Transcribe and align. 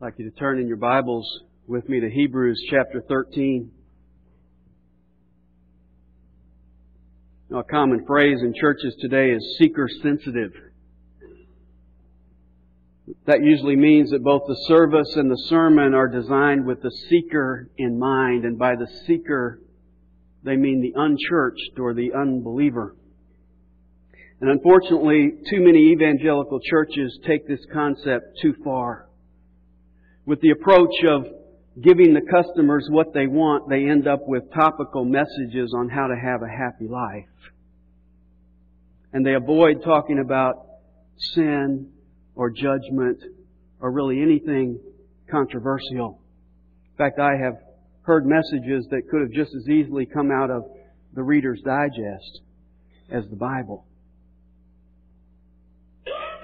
I'd 0.00 0.04
like 0.04 0.14
you 0.18 0.30
to 0.30 0.36
turn 0.36 0.60
in 0.60 0.68
your 0.68 0.76
Bibles 0.76 1.28
with 1.66 1.88
me 1.88 1.98
to 1.98 2.08
Hebrews 2.08 2.62
chapter 2.70 3.02
13. 3.08 3.68
Now, 7.50 7.58
a 7.58 7.64
common 7.64 8.06
phrase 8.06 8.38
in 8.40 8.54
churches 8.54 8.94
today 9.00 9.30
is 9.30 9.56
seeker 9.58 9.88
sensitive. 10.00 10.52
That 13.26 13.42
usually 13.42 13.74
means 13.74 14.10
that 14.10 14.22
both 14.22 14.42
the 14.46 14.54
service 14.68 15.16
and 15.16 15.28
the 15.28 15.44
sermon 15.48 15.94
are 15.94 16.06
designed 16.06 16.64
with 16.64 16.80
the 16.80 16.92
seeker 17.10 17.68
in 17.76 17.98
mind, 17.98 18.44
and 18.44 18.56
by 18.56 18.76
the 18.76 18.86
seeker, 19.04 19.58
they 20.44 20.54
mean 20.54 20.80
the 20.80 20.92
unchurched 20.94 21.80
or 21.80 21.92
the 21.92 22.12
unbeliever. 22.12 22.94
And 24.40 24.48
unfortunately, 24.48 25.32
too 25.50 25.60
many 25.60 25.90
evangelical 25.90 26.60
churches 26.60 27.18
take 27.26 27.48
this 27.48 27.66
concept 27.72 28.38
too 28.40 28.54
far 28.62 29.07
with 30.28 30.42
the 30.42 30.50
approach 30.50 30.92
of 31.08 31.24
giving 31.82 32.12
the 32.12 32.20
customers 32.20 32.86
what 32.90 33.14
they 33.14 33.26
want, 33.26 33.66
they 33.70 33.88
end 33.88 34.06
up 34.06 34.28
with 34.28 34.42
topical 34.52 35.02
messages 35.02 35.72
on 35.74 35.88
how 35.88 36.06
to 36.06 36.14
have 36.14 36.42
a 36.42 36.48
happy 36.48 36.86
life. 36.86 37.24
And 39.14 39.24
they 39.24 39.32
avoid 39.32 39.82
talking 39.82 40.18
about 40.18 40.66
sin 41.32 41.92
or 42.34 42.50
judgment 42.50 43.22
or 43.80 43.90
really 43.90 44.20
anything 44.20 44.78
controversial. 45.30 46.20
In 46.92 46.96
fact, 46.98 47.18
I 47.18 47.42
have 47.42 47.54
heard 48.02 48.26
messages 48.26 48.86
that 48.90 49.08
could 49.10 49.22
have 49.22 49.32
just 49.32 49.54
as 49.54 49.66
easily 49.66 50.04
come 50.04 50.30
out 50.30 50.50
of 50.50 50.64
the 51.14 51.22
Reader's 51.22 51.62
Digest 51.64 52.42
as 53.10 53.24
the 53.30 53.36
Bible. 53.36 53.86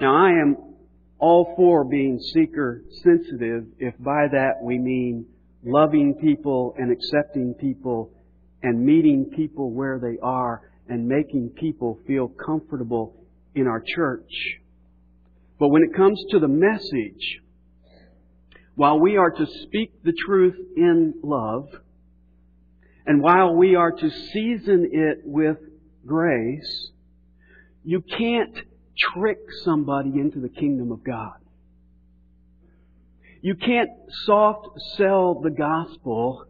Now 0.01 0.15
I 0.15 0.29
am 0.41 0.74
all 1.19 1.53
for 1.55 1.83
being 1.83 2.19
seeker 2.19 2.83
sensitive 3.03 3.65
if 3.79 3.97
by 3.99 4.27
that 4.31 4.61
we 4.61 4.77
mean 4.77 5.25
loving 5.63 6.15
people 6.15 6.75
and 6.77 6.91
accepting 6.91 7.53
people 7.55 8.11
and 8.61 8.85
meeting 8.85 9.31
people 9.35 9.71
where 9.71 9.99
they 9.99 10.17
are 10.21 10.69
and 10.87 11.07
making 11.07 11.49
people 11.49 11.99
feel 12.05 12.27
comfortable 12.27 13.15
in 13.55 13.67
our 13.67 13.81
church. 13.95 14.29
But 15.59 15.69
when 15.69 15.83
it 15.83 15.95
comes 15.95 16.21
to 16.31 16.39
the 16.39 16.47
message, 16.47 17.39
while 18.75 18.99
we 18.99 19.17
are 19.17 19.31
to 19.31 19.45
speak 19.63 20.03
the 20.03 20.13
truth 20.25 20.57
in 20.75 21.13
love, 21.23 21.69
and 23.05 23.21
while 23.21 23.55
we 23.55 23.75
are 23.75 23.91
to 23.91 24.09
season 24.33 24.89
it 24.91 25.19
with 25.23 25.57
grace, 26.05 26.91
you 27.83 28.01
can't 28.01 28.57
trick 29.13 29.37
somebody 29.63 30.11
into 30.15 30.39
the 30.39 30.49
kingdom 30.49 30.91
of 30.91 31.03
God. 31.03 31.37
You 33.41 33.55
can't 33.55 33.89
soft 34.25 34.67
sell 34.97 35.41
the 35.41 35.51
gospel 35.51 36.45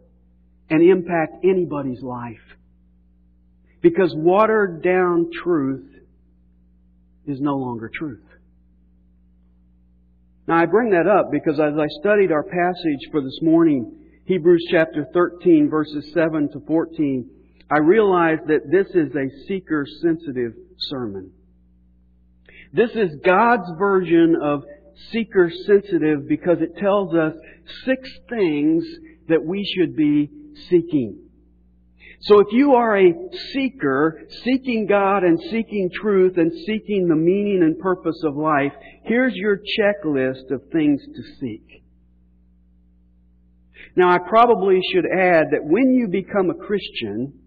and 0.70 0.82
impact 0.82 1.44
anybody's 1.44 2.02
life. 2.02 2.38
Because 3.82 4.14
watered 4.16 4.82
down 4.82 5.30
truth 5.44 5.86
is 7.28 7.40
no 7.40 7.56
longer 7.58 7.92
truth. 7.94 8.24
Now 10.48 10.58
I 10.62 10.66
bring 10.66 10.92
that 10.92 11.08
up 11.08 11.32
because 11.32 11.60
as 11.60 11.74
I 11.78 11.88
studied 12.00 12.32
our 12.32 12.44
passage 12.44 13.10
for 13.12 13.22
this 13.22 13.40
morning, 13.42 13.92
Hebrews 14.26 14.66
chapter 14.72 15.06
13 15.14 15.70
verses 15.70 16.12
7 16.14 16.50
to 16.54 16.60
14, 16.66 17.30
I 17.70 17.80
realized 17.80 18.42
that 18.48 18.72
this 18.72 18.88
is 18.96 19.14
a 19.16 19.48
seeker 19.48 19.86
sensitive 20.02 20.54
sermon. 20.78 21.32
This 22.76 22.92
is 22.92 23.22
God's 23.24 23.72
version 23.80 24.36
of 24.44 24.64
seeker 25.12 25.50
sensitive 25.66 26.28
because 26.28 26.58
it 26.60 26.76
tells 26.78 27.16
us 27.16 27.34
six 27.86 28.10
things 28.30 28.84
that 29.30 29.42
we 29.42 29.66
should 29.78 29.96
be 29.96 30.30
seeking. 30.70 31.22
So 32.20 32.42
if 32.42 32.48
you 32.52 32.74
are 32.74 32.98
a 32.98 33.14
seeker, 33.54 34.24
seeking 34.44 34.88
God 34.88 35.24
and 35.24 35.40
seeking 35.52 35.90
truth 36.02 36.34
and 36.36 36.52
seeking 36.52 37.08
the 37.08 37.16
meaning 37.16 37.62
and 37.64 37.80
purpose 37.80 38.22
of 38.26 38.36
life, 38.36 38.74
here's 39.04 39.36
your 39.36 39.58
checklist 39.58 40.52
of 40.52 40.62
things 40.74 41.02
to 41.02 41.24
seek. 41.40 41.82
Now 43.96 44.10
I 44.10 44.18
probably 44.28 44.82
should 44.92 45.06
add 45.06 45.46
that 45.52 45.64
when 45.64 45.94
you 45.94 46.10
become 46.10 46.50
a 46.50 46.66
Christian, 46.66 47.40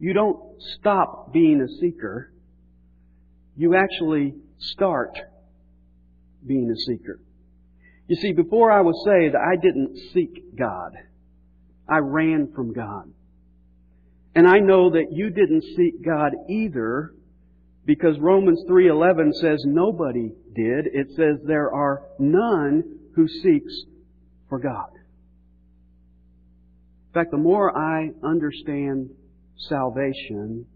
you 0.00 0.14
don't 0.14 0.60
stop 0.80 1.32
being 1.32 1.60
a 1.60 1.80
seeker 1.80 2.32
you 3.58 3.74
actually 3.74 4.34
start 4.58 5.18
being 6.46 6.70
a 6.70 6.76
seeker. 6.76 7.20
You 8.06 8.14
see, 8.14 8.32
before 8.32 8.70
I 8.70 8.80
was 8.82 9.04
saved, 9.04 9.34
I 9.34 9.56
didn't 9.60 9.98
seek 10.14 10.56
God. 10.56 10.92
I 11.88 11.98
ran 11.98 12.52
from 12.54 12.72
God. 12.72 13.12
And 14.36 14.46
I 14.46 14.60
know 14.60 14.90
that 14.90 15.06
you 15.10 15.30
didn't 15.30 15.64
seek 15.76 16.04
God 16.04 16.34
either 16.48 17.12
because 17.84 18.16
Romans 18.20 18.64
3:11 18.68 19.32
says 19.34 19.64
nobody 19.66 20.30
did. 20.54 20.86
It 20.86 21.10
says 21.16 21.40
there 21.44 21.72
are 21.72 22.02
none 22.20 22.84
who 23.14 23.26
seeks 23.26 23.74
for 24.48 24.60
God. 24.60 24.90
In 27.08 27.12
fact, 27.12 27.32
the 27.32 27.38
more 27.38 27.76
I 27.76 28.10
understand 28.22 29.10
salvation, 29.56 30.66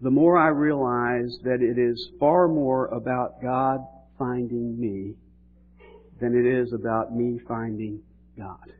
the 0.00 0.10
more 0.10 0.38
I 0.38 0.48
realize 0.48 1.36
that 1.42 1.60
it 1.60 1.78
is 1.78 2.10
far 2.20 2.48
more 2.48 2.86
about 2.86 3.42
God 3.42 3.80
finding 4.18 4.78
me 4.78 5.14
than 6.20 6.34
it 6.34 6.46
is 6.46 6.72
about 6.72 7.14
me 7.14 7.38
finding 7.46 8.00
God. 8.36 8.72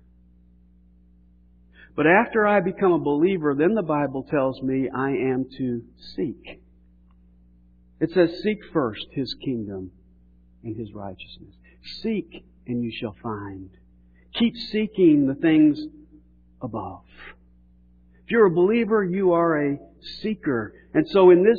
But 1.97 2.07
after 2.07 2.47
I 2.47 2.61
become 2.61 2.93
a 2.93 2.99
believer, 2.99 3.57
then 3.59 3.75
the 3.75 3.83
Bible 3.83 4.25
tells 4.31 4.63
me 4.63 4.89
I 4.95 5.11
am 5.11 5.47
to 5.59 5.83
seek. 6.15 6.61
It 8.01 8.11
says, 8.13 8.41
Seek 8.43 8.59
first 8.73 9.07
His 9.13 9.35
kingdom 9.45 9.91
and 10.63 10.77
His 10.77 10.93
righteousness. 10.95 11.55
Seek 12.03 12.45
and 12.69 12.85
you 12.85 12.93
shall 12.93 13.17
find. 13.21 13.71
Keep 14.35 14.57
seeking 14.71 15.27
the 15.27 15.35
things 15.35 15.81
above. 16.63 17.03
If 18.29 18.33
you're 18.33 18.45
a 18.45 18.51
believer, 18.51 19.03
you 19.03 19.33
are 19.33 19.73
a 19.73 19.79
seeker. 20.21 20.75
And 20.93 21.09
so 21.09 21.31
in 21.31 21.43
this 21.43 21.59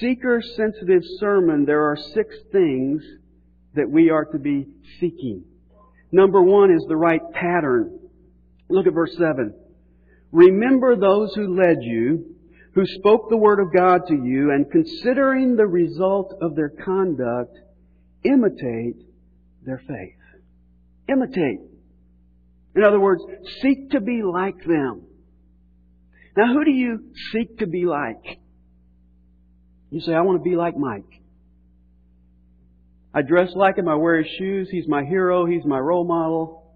seeker 0.00 0.42
sensitive 0.54 1.00
sermon, 1.18 1.64
there 1.64 1.84
are 1.90 1.96
six 1.96 2.36
things 2.52 3.02
that 3.72 3.88
we 3.88 4.10
are 4.10 4.26
to 4.26 4.38
be 4.38 4.66
seeking. 5.00 5.44
Number 6.12 6.42
one 6.42 6.70
is 6.70 6.84
the 6.88 6.96
right 6.96 7.22
pattern. 7.32 8.00
Look 8.68 8.86
at 8.86 8.92
verse 8.92 9.16
7. 9.16 9.54
Remember 10.30 10.94
those 10.94 11.34
who 11.36 11.56
led 11.56 11.78
you, 11.80 12.36
who 12.74 12.84
spoke 12.84 13.30
the 13.30 13.38
word 13.38 13.60
of 13.60 13.72
God 13.74 14.02
to 14.08 14.14
you, 14.14 14.50
and 14.50 14.70
considering 14.70 15.56
the 15.56 15.66
result 15.66 16.34
of 16.42 16.54
their 16.54 16.68
conduct, 16.84 17.56
imitate 18.24 18.96
their 19.64 19.78
faith. 19.78 20.18
Imitate. 21.08 21.60
In 22.76 22.84
other 22.84 23.00
words, 23.00 23.22
seek 23.62 23.92
to 23.92 24.02
be 24.02 24.22
like 24.22 24.62
them. 24.66 25.06
Now, 26.36 26.52
who 26.52 26.64
do 26.64 26.70
you 26.70 27.12
seek 27.32 27.58
to 27.58 27.66
be 27.66 27.84
like? 27.84 28.40
You 29.90 30.00
say, 30.00 30.12
I 30.12 30.22
want 30.22 30.42
to 30.42 30.48
be 30.48 30.56
like 30.56 30.76
Mike. 30.76 31.04
I 33.14 33.22
dress 33.22 33.50
like 33.54 33.78
him. 33.78 33.88
I 33.88 33.94
wear 33.94 34.20
his 34.20 34.32
shoes. 34.38 34.68
He's 34.70 34.88
my 34.88 35.04
hero. 35.04 35.46
He's 35.46 35.64
my 35.64 35.78
role 35.78 36.04
model. 36.04 36.74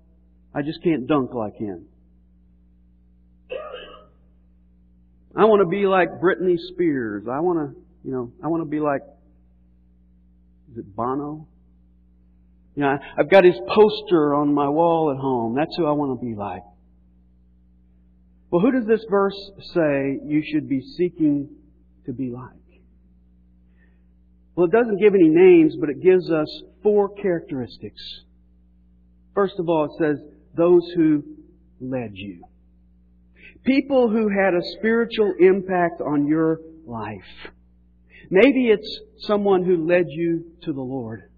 I 0.54 0.62
just 0.62 0.82
can't 0.84 1.08
dunk 1.08 1.34
like 1.34 1.56
him. 1.56 1.86
I 5.36 5.44
want 5.44 5.62
to 5.62 5.66
be 5.66 5.86
like 5.86 6.08
Britney 6.20 6.56
Spears. 6.72 7.24
I 7.30 7.40
want 7.40 7.58
to, 7.58 7.80
you 8.04 8.12
know, 8.12 8.32
I 8.42 8.48
want 8.48 8.62
to 8.62 8.68
be 8.68 8.80
like, 8.80 9.02
is 10.70 10.78
it 10.78 10.96
Bono? 10.96 11.46
You 12.76 12.82
know, 12.82 12.98
I've 13.18 13.30
got 13.30 13.44
his 13.44 13.56
poster 13.68 14.34
on 14.34 14.54
my 14.54 14.68
wall 14.68 15.12
at 15.12 15.20
home. 15.20 15.56
That's 15.56 15.74
who 15.76 15.86
I 15.86 15.92
want 15.92 16.18
to 16.18 16.24
be 16.24 16.34
like. 16.34 16.62
Well, 18.50 18.62
who 18.62 18.72
does 18.72 18.86
this 18.86 19.04
verse 19.10 19.36
say 19.74 20.18
you 20.24 20.42
should 20.50 20.68
be 20.68 20.80
seeking 20.96 21.48
to 22.06 22.12
be 22.12 22.30
like? 22.30 22.52
Well, 24.54 24.66
it 24.66 24.72
doesn't 24.72 25.00
give 25.00 25.14
any 25.14 25.28
names, 25.28 25.76
but 25.78 25.90
it 25.90 26.02
gives 26.02 26.30
us 26.30 26.48
four 26.82 27.10
characteristics. 27.10 28.02
First 29.34 29.54
of 29.58 29.68
all, 29.68 29.84
it 29.84 30.02
says, 30.02 30.16
those 30.56 30.82
who 30.96 31.22
led 31.80 32.12
you. 32.14 32.42
People 33.64 34.08
who 34.10 34.28
had 34.28 34.54
a 34.54 34.78
spiritual 34.78 35.34
impact 35.38 36.00
on 36.00 36.26
your 36.26 36.60
life. 36.86 37.52
Maybe 38.30 38.68
it's 38.68 39.00
someone 39.26 39.64
who 39.64 39.86
led 39.86 40.06
you 40.08 40.44
to 40.62 40.72
the 40.72 40.80
Lord. 40.80 41.30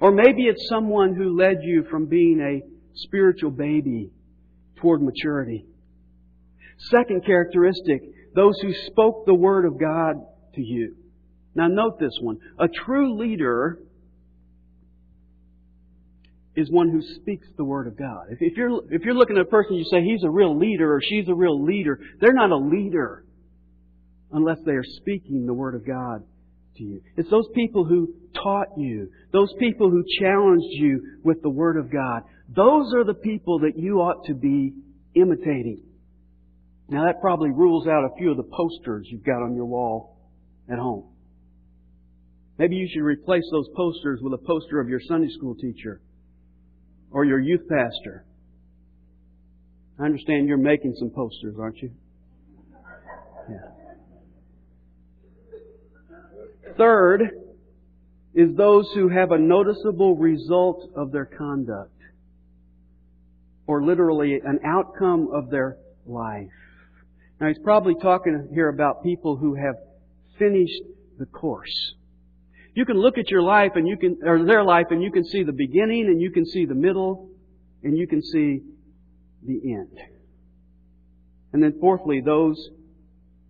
Or 0.00 0.12
maybe 0.12 0.44
it's 0.44 0.68
someone 0.68 1.14
who 1.14 1.36
led 1.36 1.58
you 1.62 1.84
from 1.90 2.06
being 2.06 2.40
a 2.40 2.62
spiritual 2.94 3.50
baby 3.50 4.10
toward 4.76 5.02
maturity. 5.02 5.66
Second 6.78 7.24
characteristic, 7.24 8.02
those 8.34 8.58
who 8.60 8.72
spoke 8.86 9.26
the 9.26 9.34
Word 9.34 9.64
of 9.64 9.80
God 9.80 10.16
to 10.54 10.60
you. 10.60 10.96
Now 11.54 11.68
note 11.68 11.98
this 11.98 12.16
one. 12.20 12.38
A 12.58 12.68
true 12.68 13.18
leader 13.18 13.78
is 16.54 16.70
one 16.70 16.90
who 16.90 17.02
speaks 17.16 17.46
the 17.56 17.64
Word 17.64 17.86
of 17.86 17.98
God. 17.98 18.26
If, 18.30 18.56
you're, 18.56 18.80
if 18.90 19.02
you're 19.02 19.14
looking 19.14 19.36
at 19.36 19.42
a 19.42 19.46
person, 19.46 19.76
you 19.76 19.84
say 19.84 20.02
he's 20.02 20.22
a 20.24 20.30
real 20.30 20.58
leader 20.58 20.94
or 20.94 21.00
she's 21.02 21.28
a 21.28 21.34
real 21.34 21.64
leader. 21.64 21.98
They're 22.20 22.32
not 22.32 22.50
a 22.50 22.56
leader 22.56 23.24
unless 24.32 24.58
they 24.64 24.72
are 24.72 24.84
speaking 24.84 25.46
the 25.46 25.54
Word 25.54 25.74
of 25.74 25.86
God 25.86 26.24
to 26.76 26.82
you. 26.82 27.00
It's 27.16 27.30
those 27.30 27.48
people 27.54 27.84
who 27.84 28.14
taught 28.34 28.68
you, 28.76 29.10
those 29.32 29.52
people 29.58 29.90
who 29.90 30.04
challenged 30.20 30.66
you 30.70 31.18
with 31.24 31.42
the 31.42 31.50
Word 31.50 31.76
of 31.76 31.90
God. 31.90 32.22
Those 32.54 32.92
are 32.94 33.04
the 33.04 33.14
people 33.14 33.60
that 33.60 33.78
you 33.78 33.98
ought 33.98 34.26
to 34.26 34.34
be 34.34 34.74
imitating. 35.14 35.82
Now 36.88 37.06
that 37.06 37.20
probably 37.20 37.50
rules 37.50 37.86
out 37.88 38.04
a 38.04 38.16
few 38.16 38.30
of 38.30 38.36
the 38.36 38.44
posters 38.44 39.06
you've 39.10 39.24
got 39.24 39.42
on 39.42 39.56
your 39.56 39.66
wall 39.66 40.18
at 40.70 40.78
home. 40.78 41.08
Maybe 42.58 42.76
you 42.76 42.88
should 42.92 43.02
replace 43.02 43.44
those 43.50 43.68
posters 43.76 44.20
with 44.22 44.32
a 44.32 44.38
poster 44.46 44.80
of 44.80 44.88
your 44.88 45.00
Sunday 45.06 45.28
school 45.36 45.54
teacher 45.56 46.00
or 47.10 47.24
your 47.24 47.40
youth 47.40 47.62
pastor. 47.68 48.24
I 49.98 50.04
understand 50.04 50.48
you're 50.48 50.58
making 50.58 50.94
some 50.98 51.10
posters, 51.10 51.56
aren't 51.58 51.78
you? 51.78 51.90
Yeah. 53.50 53.56
Third 56.76 57.22
is 58.34 58.54
those 58.56 58.90
who 58.94 59.08
have 59.08 59.32
a 59.32 59.38
noticeable 59.38 60.16
result 60.16 60.90
of 60.94 61.10
their 61.10 61.24
conduct, 61.24 61.90
or 63.66 63.82
literally 63.82 64.34
an 64.44 64.60
outcome 64.64 65.28
of 65.32 65.50
their 65.50 65.78
life. 66.06 66.48
Now 67.40 67.48
he's 67.48 67.58
probably 67.62 67.94
talking 68.00 68.48
here 68.52 68.68
about 68.68 69.02
people 69.02 69.36
who 69.36 69.54
have 69.54 69.74
finished 70.38 70.82
the 71.18 71.26
course. 71.26 71.94
You 72.74 72.84
can 72.84 72.98
look 72.98 73.18
at 73.18 73.30
your 73.30 73.42
life 73.42 73.72
and 73.74 73.88
you 73.88 73.96
can, 73.96 74.18
or 74.24 74.44
their 74.44 74.62
life 74.62 74.86
and 74.90 75.02
you 75.02 75.10
can 75.10 75.24
see 75.24 75.42
the 75.42 75.52
beginning 75.52 76.06
and 76.06 76.20
you 76.20 76.30
can 76.30 76.44
see 76.44 76.66
the 76.66 76.74
middle 76.74 77.30
and 77.82 77.96
you 77.96 78.06
can 78.06 78.22
see 78.22 78.60
the 79.46 79.60
end. 79.72 79.98
And 81.52 81.62
then 81.62 81.78
fourthly, 81.80 82.20
those 82.20 82.68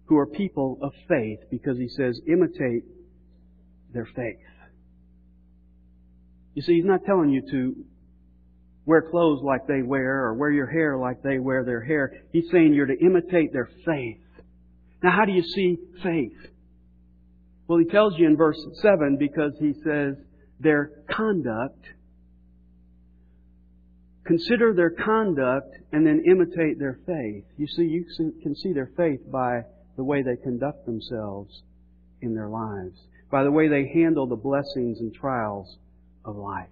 who 0.04 0.16
are 0.16 0.26
people 0.26 0.78
of 0.80 0.92
faith, 1.08 1.40
because 1.50 1.76
he 1.76 1.88
says, 1.88 2.20
imitate 2.28 2.84
their 3.92 4.04
faith. 4.04 4.38
You 6.54 6.62
see, 6.62 6.76
he's 6.76 6.84
not 6.84 7.04
telling 7.04 7.30
you 7.30 7.42
to 7.50 7.84
wear 8.86 9.02
clothes 9.10 9.42
like 9.42 9.66
they 9.66 9.82
wear 9.82 10.24
or 10.24 10.34
wear 10.34 10.50
your 10.50 10.68
hair 10.68 10.96
like 10.96 11.22
they 11.22 11.38
wear 11.38 11.64
their 11.64 11.84
hair. 11.84 12.12
He's 12.32 12.48
saying 12.50 12.72
you're 12.72 12.86
to 12.86 12.98
imitate 12.98 13.52
their 13.52 13.68
faith. 13.84 14.20
Now, 15.02 15.10
how 15.10 15.24
do 15.24 15.32
you 15.32 15.42
see 15.42 15.76
faith? 16.02 16.50
Well, 17.66 17.78
he 17.78 17.84
tells 17.86 18.14
you 18.16 18.26
in 18.26 18.36
verse 18.36 18.58
7 18.80 19.16
because 19.18 19.52
he 19.60 19.74
says 19.84 20.14
their 20.60 20.92
conduct. 21.10 21.84
Consider 24.24 24.72
their 24.72 24.90
conduct 24.90 25.76
and 25.92 26.06
then 26.06 26.22
imitate 26.30 26.78
their 26.78 26.98
faith. 27.06 27.44
You 27.56 27.66
see, 27.66 27.82
you 27.82 28.04
can 28.42 28.54
see 28.56 28.72
their 28.72 28.90
faith 28.96 29.20
by 29.30 29.62
the 29.96 30.04
way 30.04 30.22
they 30.22 30.36
conduct 30.36 30.86
themselves 30.86 31.62
in 32.22 32.34
their 32.34 32.48
lives, 32.48 32.98
by 33.30 33.42
the 33.42 33.50
way 33.50 33.68
they 33.68 33.88
handle 33.94 34.26
the 34.26 34.36
blessings 34.36 35.00
and 35.00 35.12
trials 35.14 35.76
of 36.24 36.36
life. 36.36 36.68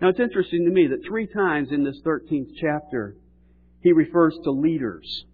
Now 0.00 0.08
it's 0.08 0.20
interesting 0.20 0.64
to 0.64 0.70
me 0.70 0.86
that 0.88 1.04
three 1.06 1.26
times 1.26 1.68
in 1.72 1.84
this 1.84 2.00
13th 2.06 2.50
chapter, 2.60 3.16
he 3.80 3.92
refers 3.92 4.36
to 4.44 4.50
leaders. 4.50 5.24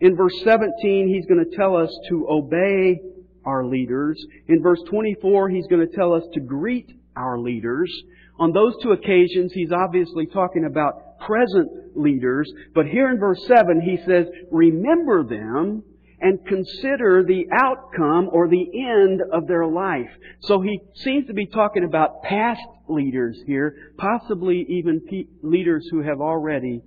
In 0.00 0.16
verse 0.16 0.34
17, 0.44 1.08
he's 1.08 1.26
going 1.26 1.44
to 1.44 1.56
tell 1.56 1.76
us 1.76 1.90
to 2.08 2.26
obey 2.28 3.00
our 3.44 3.64
leaders. 3.64 4.22
In 4.48 4.62
verse 4.62 4.80
24, 4.88 5.48
he's 5.48 5.66
going 5.68 5.86
to 5.86 5.96
tell 5.96 6.12
us 6.12 6.24
to 6.34 6.40
greet 6.40 6.90
our 7.16 7.38
leaders. 7.38 7.92
On 8.38 8.52
those 8.52 8.74
two 8.82 8.92
occasions, 8.92 9.52
he's 9.52 9.72
obviously 9.72 10.26
talking 10.26 10.66
about 10.66 11.18
present 11.20 11.96
leaders, 11.96 12.52
but 12.74 12.86
here 12.86 13.10
in 13.10 13.18
verse 13.18 13.42
7, 13.46 13.80
he 13.80 13.96
says, 14.06 14.26
remember 14.50 15.24
them 15.24 15.82
and 16.20 16.46
consider 16.46 17.24
the 17.24 17.46
outcome 17.52 18.28
or 18.32 18.48
the 18.48 18.66
end 18.74 19.22
of 19.32 19.46
their 19.46 19.66
life. 19.66 20.10
So 20.40 20.60
he 20.60 20.80
seems 20.96 21.26
to 21.26 21.34
be 21.34 21.46
talking 21.46 21.84
about 21.84 22.22
past 22.22 22.60
leaders 22.88 23.38
here, 23.46 23.74
possibly 23.96 24.64
even 24.68 25.00
pe- 25.00 25.26
leaders 25.42 25.86
who 25.90 26.02
have 26.02 26.20
already 26.20 26.82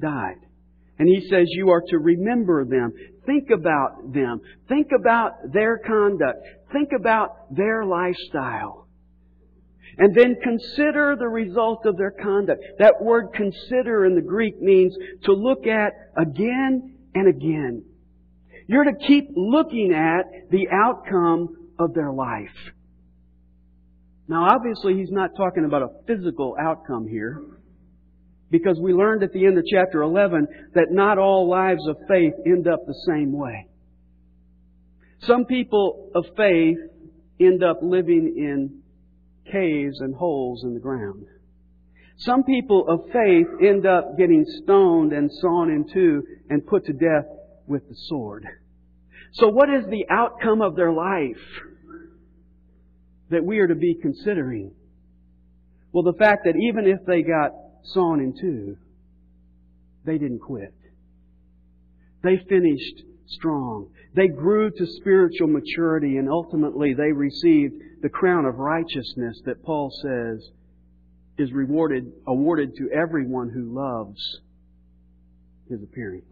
died. 0.00 0.38
And 0.98 1.08
he 1.08 1.28
says 1.28 1.46
you 1.48 1.70
are 1.70 1.82
to 1.88 1.98
remember 1.98 2.64
them. 2.64 2.92
Think 3.26 3.48
about 3.50 4.12
them. 4.12 4.40
Think 4.68 4.88
about 4.98 5.52
their 5.52 5.78
conduct. 5.78 6.38
Think 6.72 6.90
about 6.98 7.54
their 7.54 7.84
lifestyle. 7.84 8.86
And 9.96 10.14
then 10.14 10.36
consider 10.42 11.16
the 11.18 11.28
result 11.28 11.86
of 11.86 11.96
their 11.96 12.10
conduct. 12.10 12.62
That 12.78 12.94
word 13.00 13.28
consider 13.32 14.06
in 14.06 14.14
the 14.14 14.22
Greek 14.22 14.60
means 14.60 14.96
to 15.24 15.32
look 15.32 15.66
at 15.66 15.92
again 16.16 16.96
and 17.14 17.28
again. 17.28 17.84
You're 18.66 18.84
to 18.84 19.06
keep 19.06 19.28
looking 19.36 19.92
at 19.92 20.50
the 20.50 20.68
outcome 20.72 21.70
of 21.78 21.94
their 21.94 22.12
life. 22.12 22.73
Now 24.28 24.48
obviously 24.54 24.94
he's 24.96 25.10
not 25.10 25.30
talking 25.36 25.64
about 25.64 25.82
a 25.82 25.88
physical 26.06 26.56
outcome 26.60 27.06
here. 27.06 27.42
Because 28.50 28.78
we 28.80 28.92
learned 28.92 29.22
at 29.22 29.32
the 29.32 29.46
end 29.46 29.58
of 29.58 29.64
chapter 29.70 30.02
11 30.02 30.46
that 30.74 30.86
not 30.90 31.18
all 31.18 31.48
lives 31.48 31.86
of 31.88 31.96
faith 32.08 32.34
end 32.46 32.68
up 32.68 32.80
the 32.86 32.94
same 33.06 33.32
way. 33.32 33.66
Some 35.20 35.44
people 35.46 36.10
of 36.14 36.24
faith 36.36 36.78
end 37.40 37.64
up 37.64 37.78
living 37.82 38.34
in 38.36 38.82
caves 39.50 40.00
and 40.00 40.14
holes 40.14 40.62
in 40.64 40.74
the 40.74 40.80
ground. 40.80 41.26
Some 42.18 42.44
people 42.44 42.86
of 42.88 43.10
faith 43.12 43.46
end 43.60 43.86
up 43.86 44.16
getting 44.16 44.44
stoned 44.62 45.12
and 45.12 45.30
sawn 45.32 45.70
in 45.70 45.86
two 45.92 46.22
and 46.48 46.64
put 46.64 46.84
to 46.86 46.92
death 46.92 47.26
with 47.66 47.88
the 47.88 47.96
sword. 48.08 48.46
So 49.32 49.48
what 49.48 49.68
is 49.68 49.84
the 49.86 50.06
outcome 50.10 50.62
of 50.62 50.76
their 50.76 50.92
life 50.92 51.42
that 53.30 53.44
we 53.44 53.58
are 53.58 53.66
to 53.66 53.74
be 53.74 53.96
considering? 54.00 54.72
Well, 55.92 56.04
the 56.04 56.18
fact 56.18 56.44
that 56.44 56.56
even 56.56 56.86
if 56.86 57.04
they 57.06 57.22
got 57.22 57.52
sawn 57.84 58.20
in 58.20 58.34
two, 58.38 58.76
they 60.04 60.18
didn't 60.18 60.40
quit. 60.40 60.74
They 62.22 62.36
finished 62.48 63.02
strong. 63.26 63.88
They 64.14 64.28
grew 64.28 64.70
to 64.70 64.86
spiritual 65.00 65.48
maturity 65.48 66.16
and 66.16 66.28
ultimately 66.28 66.94
they 66.94 67.12
received 67.12 67.74
the 68.02 68.08
crown 68.08 68.44
of 68.44 68.56
righteousness 68.56 69.40
that 69.44 69.62
Paul 69.62 69.90
says 70.02 70.46
is 71.38 71.52
rewarded, 71.52 72.12
awarded 72.26 72.76
to 72.76 72.90
everyone 72.90 73.50
who 73.50 73.74
loves 73.74 74.20
his 75.68 75.82
appearing. 75.82 76.22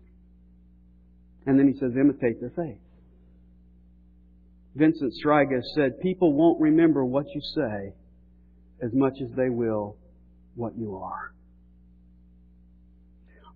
And 1.47 1.59
then 1.59 1.67
he 1.67 1.79
says, 1.79 1.93
imitate 1.99 2.41
their 2.41 2.53
faith. 2.55 2.79
Vincent 4.75 5.13
Strigas 5.23 5.65
said, 5.75 6.01
people 6.01 6.33
won't 6.33 6.61
remember 6.61 7.05
what 7.05 7.27
you 7.35 7.41
say 7.55 7.95
as 8.83 8.91
much 8.95 9.15
as 9.23 9.29
they 9.37 9.51
will 9.51 9.97
what 10.55 10.77
you 10.77 10.97
are. 10.97 11.33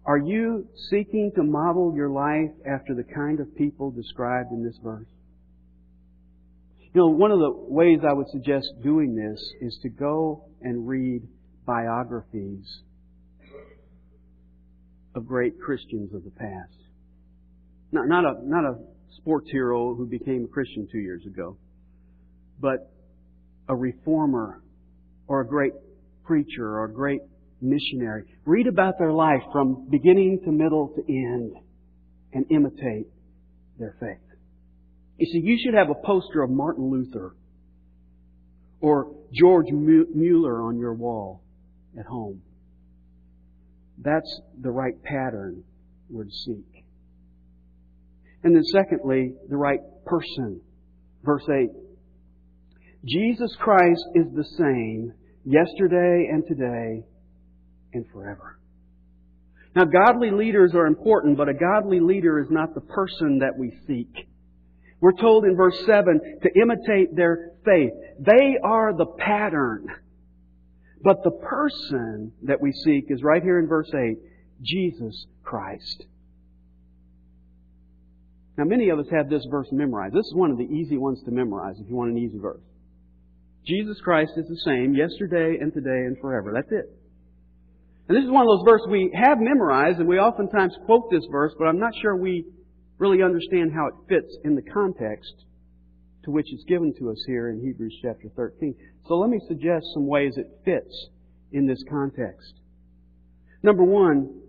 Are 0.05 0.19
you 0.19 0.69
seeking 0.89 1.33
to 1.35 1.43
model 1.43 1.93
your 1.95 2.11
life 2.11 2.53
after 2.65 2.95
the 2.95 3.03
kind 3.03 3.41
of 3.41 3.55
people 3.57 3.91
described 3.91 4.53
in 4.53 4.63
this 4.63 4.79
verse? 4.83 5.09
You 6.95 7.01
know, 7.01 7.09
one 7.09 7.33
of 7.33 7.41
the 7.41 7.51
ways 7.53 8.01
I 8.09 8.13
would 8.13 8.29
suggest 8.29 8.69
doing 8.83 9.17
this 9.17 9.41
is 9.61 9.79
to 9.83 9.89
go 9.89 10.45
and 10.63 10.87
read 10.87 11.23
biographies 11.67 12.83
of 15.15 15.27
great 15.27 15.61
Christians 15.61 16.15
of 16.15 16.25
the 16.25 16.31
past. 16.31 16.73
Not, 17.91 18.07
not 18.07 18.25
a, 18.25 18.49
not 18.49 18.65
a 18.65 18.79
sports 19.17 19.49
hero 19.51 19.95
who 19.95 20.07
became 20.07 20.45
a 20.45 20.49
Christian 20.49 20.89
two 20.91 20.99
years 20.99 21.23
ago, 21.27 21.57
but 22.61 22.93
a 23.69 23.75
reformer 23.75 24.63
or 25.29 25.41
a 25.41 25.47
great 25.47 25.73
preacher 26.25 26.65
or 26.65 26.85
a 26.85 26.93
great 26.93 27.21
missionary. 27.61 28.25
Read 28.45 28.67
about 28.67 28.99
their 28.99 29.13
life 29.13 29.43
from 29.53 29.89
beginning 29.91 30.41
to 30.45 30.53
middle 30.53 30.89
to 30.95 31.03
end 31.09 31.55
and 32.33 32.47
imitate 32.51 33.07
their 33.79 33.97
faith. 34.01 34.19
You 35.19 35.27
see, 35.27 35.41
you 35.43 35.59
should 35.65 35.75
have 35.75 35.89
a 35.91 36.07
poster 36.07 36.43
of 36.43 36.51
Martin 36.51 36.91
Luther 36.91 37.35
or 38.81 39.13
George 39.33 39.67
Mueller 39.71 40.63
on 40.63 40.79
your 40.79 40.95
wall 40.95 41.43
at 41.99 42.07
home. 42.07 42.43
That's 43.99 44.41
the 44.61 44.71
right 44.71 45.03
pattern 45.03 45.65
we're 46.11 46.25
to 46.25 46.31
seek. 46.31 46.76
And 48.43 48.55
then 48.55 48.65
secondly, 48.65 49.35
the 49.49 49.57
right 49.57 49.81
person. 50.05 50.61
Verse 51.25 51.47
8. 51.49 51.69
Jesus 53.05 53.55
Christ 53.61 54.05
is 54.15 54.27
the 54.35 54.45
same 54.57 55.13
yesterday 55.45 56.29
and 56.33 56.45
today 56.47 57.05
and 57.93 58.05
forever. 58.13 58.59
Now, 59.75 59.85
godly 59.85 60.31
leaders 60.31 60.73
are 60.75 60.87
important, 60.87 61.37
but 61.37 61.49
a 61.49 61.55
godly 61.55 62.01
leader 62.01 62.41
is 62.41 62.49
not 62.51 62.75
the 62.75 62.81
person 62.81 63.41
that 63.41 63.59
we 63.59 63.73
seek. 63.87 64.27
We're 65.01 65.13
told 65.13 65.45
in 65.45 65.55
verse 65.57 65.79
7 65.85 66.41
to 66.43 66.61
imitate 66.61 67.15
their 67.15 67.51
faith. 67.65 67.93
They 68.19 68.57
are 68.65 68.97
the 68.97 69.07
pattern. 69.19 69.87
But 71.03 71.23
the 71.23 71.31
person 71.31 72.33
that 72.45 72.61
we 72.61 72.73
seek 72.73 73.05
is 73.11 73.23
right 73.23 73.43
here 73.43 73.59
in 73.59 73.69
verse 73.69 73.91
8, 73.95 74.17
Jesus 74.63 75.27
Christ. 75.43 76.07
Now 78.57 78.65
many 78.65 78.89
of 78.89 78.99
us 78.99 79.07
have 79.13 79.29
this 79.29 79.45
verse 79.51 79.69
memorized. 79.71 80.15
This 80.15 80.27
is 80.27 80.35
one 80.35 80.51
of 80.51 80.59
the 80.59 80.65
easy 80.65 80.97
ones 80.97 81.23
to 81.25 81.31
memorize 81.31 81.77
if 81.79 81.89
you 81.89 81.97
want 81.97 82.11
an 82.11 82.19
easy 82.19 82.39
verse. 82.39 82.63
Jesus 83.67 84.01
Christ 84.03 84.33
is 84.37 84.47
the 84.49 84.61
same 84.65 84.95
yesterday 84.95 85.59
and 85.61 85.73
today 85.75 86.07
and 86.07 86.17
forever. 86.21 86.53
That's 86.55 86.71
it. 86.71 86.89
And 88.09 88.17
this 88.17 88.25
is 88.25 88.31
one 88.31 88.43
of 88.43 88.49
those 88.49 88.65
verses 88.65 88.87
we 88.89 89.11
have 89.15 89.39
memorized 89.41 89.99
and 89.99 90.09
we 90.09 90.19
oftentimes 90.19 90.75
quote 90.87 91.11
this 91.11 91.25
verse, 91.31 91.53
but 91.59 91.67
I'm 91.67 91.81
not 91.81 91.93
sure 92.01 92.17
we 92.17 92.45
really 92.99 93.23
understand 93.23 93.73
how 93.75 93.89
it 93.89 93.95
fits 94.09 94.37
in 94.45 94.55
the 94.55 94.63
context 94.63 95.35
to 96.25 96.31
which 96.31 96.47
it's 96.51 96.65
given 96.65 96.95
to 96.99 97.11
us 97.11 97.23
here 97.27 97.51
in 97.51 97.61
Hebrews 97.61 97.99
chapter 98.03 98.29
13. 98.37 98.75
So 99.07 99.15
let 99.15 99.29
me 99.29 99.41
suggest 99.49 99.87
some 99.93 100.07
ways 100.07 100.35
it 100.37 100.47
fits 100.65 101.09
in 101.53 101.67
this 101.67 101.83
context. 101.91 102.55
Number 103.63 103.85
one, 103.85 104.41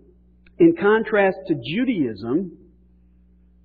in 0.58 0.74
contrast 0.80 1.36
to 1.48 1.54
Judaism, 1.54 2.56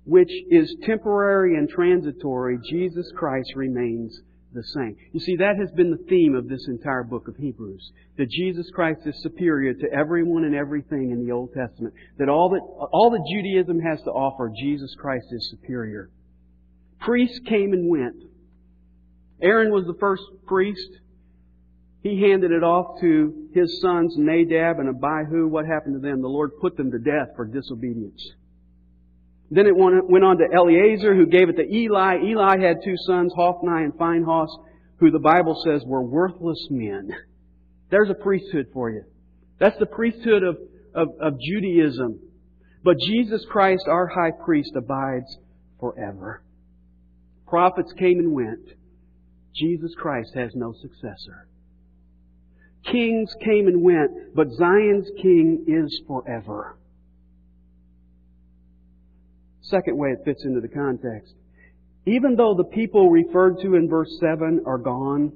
which 0.04 0.30
is 0.50 0.76
temporary 0.82 1.56
and 1.56 1.68
transitory, 1.68 2.58
Jesus 2.70 3.10
Christ 3.16 3.52
remains 3.56 4.20
the 4.52 4.62
same. 4.62 4.96
You 5.12 5.20
see, 5.20 5.36
that 5.36 5.56
has 5.58 5.70
been 5.72 5.90
the 5.90 6.04
theme 6.08 6.34
of 6.34 6.48
this 6.48 6.66
entire 6.68 7.02
book 7.02 7.26
of 7.28 7.36
Hebrews. 7.36 7.92
That 8.16 8.30
Jesus 8.30 8.70
Christ 8.72 9.00
is 9.04 9.20
superior 9.22 9.74
to 9.74 9.92
everyone 9.92 10.44
and 10.44 10.54
everything 10.54 11.10
in 11.10 11.26
the 11.26 11.32
Old 11.32 11.52
Testament. 11.52 11.94
That 12.18 12.28
all 12.28 12.50
that, 12.50 12.60
all 12.92 13.10
that 13.10 13.26
Judaism 13.28 13.80
has 13.80 14.00
to 14.02 14.10
offer, 14.10 14.50
Jesus 14.56 14.94
Christ 14.94 15.26
is 15.32 15.50
superior. 15.50 16.10
Priests 17.00 17.40
came 17.46 17.72
and 17.72 17.90
went. 17.90 18.22
Aaron 19.42 19.72
was 19.72 19.84
the 19.86 19.98
first 19.98 20.22
priest. 20.46 20.88
He 22.02 22.20
handed 22.20 22.52
it 22.52 22.62
off 22.62 23.00
to 23.00 23.48
his 23.52 23.80
sons 23.80 24.14
Nadab 24.16 24.78
and 24.78 24.88
Abihu. 24.88 25.48
What 25.48 25.66
happened 25.66 26.00
to 26.00 26.06
them? 26.06 26.20
The 26.20 26.28
Lord 26.28 26.52
put 26.60 26.76
them 26.76 26.90
to 26.92 26.98
death 26.98 27.34
for 27.34 27.44
disobedience. 27.44 28.22
Then 29.54 29.66
it 29.66 29.76
went 29.76 30.24
on 30.24 30.38
to 30.38 30.48
Eleazar, 30.52 31.14
who 31.14 31.26
gave 31.26 31.48
it 31.48 31.56
to 31.56 31.62
Eli. 31.62 32.16
Eli 32.24 32.58
had 32.58 32.78
two 32.84 32.96
sons, 33.06 33.32
Hophni 33.36 33.84
and 33.84 33.94
Phinehas, 33.96 34.50
who 34.98 35.12
the 35.12 35.20
Bible 35.20 35.54
says 35.64 35.84
were 35.86 36.02
worthless 36.02 36.66
men. 36.70 37.10
There's 37.88 38.10
a 38.10 38.14
priesthood 38.14 38.66
for 38.72 38.90
you. 38.90 39.04
That's 39.60 39.78
the 39.78 39.86
priesthood 39.86 40.42
of, 40.42 40.56
of, 40.92 41.08
of 41.20 41.34
Judaism. 41.40 42.18
But 42.82 42.96
Jesus 43.06 43.46
Christ, 43.48 43.84
our 43.86 44.08
high 44.08 44.32
priest, 44.44 44.72
abides 44.74 45.38
forever. 45.78 46.42
Prophets 47.46 47.92
came 47.96 48.18
and 48.18 48.32
went. 48.32 48.68
Jesus 49.54 49.92
Christ 49.96 50.32
has 50.34 50.50
no 50.56 50.74
successor. 50.82 51.46
Kings 52.90 53.32
came 53.44 53.68
and 53.68 53.82
went, 53.82 54.34
but 54.34 54.50
Zion's 54.58 55.08
king 55.22 55.64
is 55.68 56.00
forever. 56.08 56.76
Second 59.64 59.96
way 59.96 60.10
it 60.10 60.18
fits 60.24 60.44
into 60.44 60.60
the 60.60 60.68
context. 60.68 61.34
Even 62.06 62.36
though 62.36 62.54
the 62.54 62.64
people 62.64 63.08
referred 63.08 63.58
to 63.62 63.76
in 63.76 63.88
verse 63.88 64.10
7 64.20 64.64
are 64.66 64.78
gone, 64.78 65.32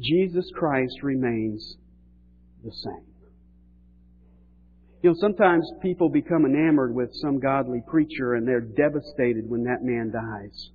Jesus 0.00 0.44
Christ 0.54 1.02
remains 1.02 1.76
the 2.64 2.72
same. 2.72 3.06
You 5.02 5.10
know, 5.10 5.16
sometimes 5.20 5.68
people 5.82 6.08
become 6.08 6.44
enamored 6.44 6.94
with 6.94 7.10
some 7.14 7.38
godly 7.38 7.82
preacher 7.88 8.34
and 8.34 8.46
they're 8.46 8.60
devastated 8.60 9.48
when 9.48 9.64
that 9.64 9.82
man 9.82 10.12
dies. 10.12 10.70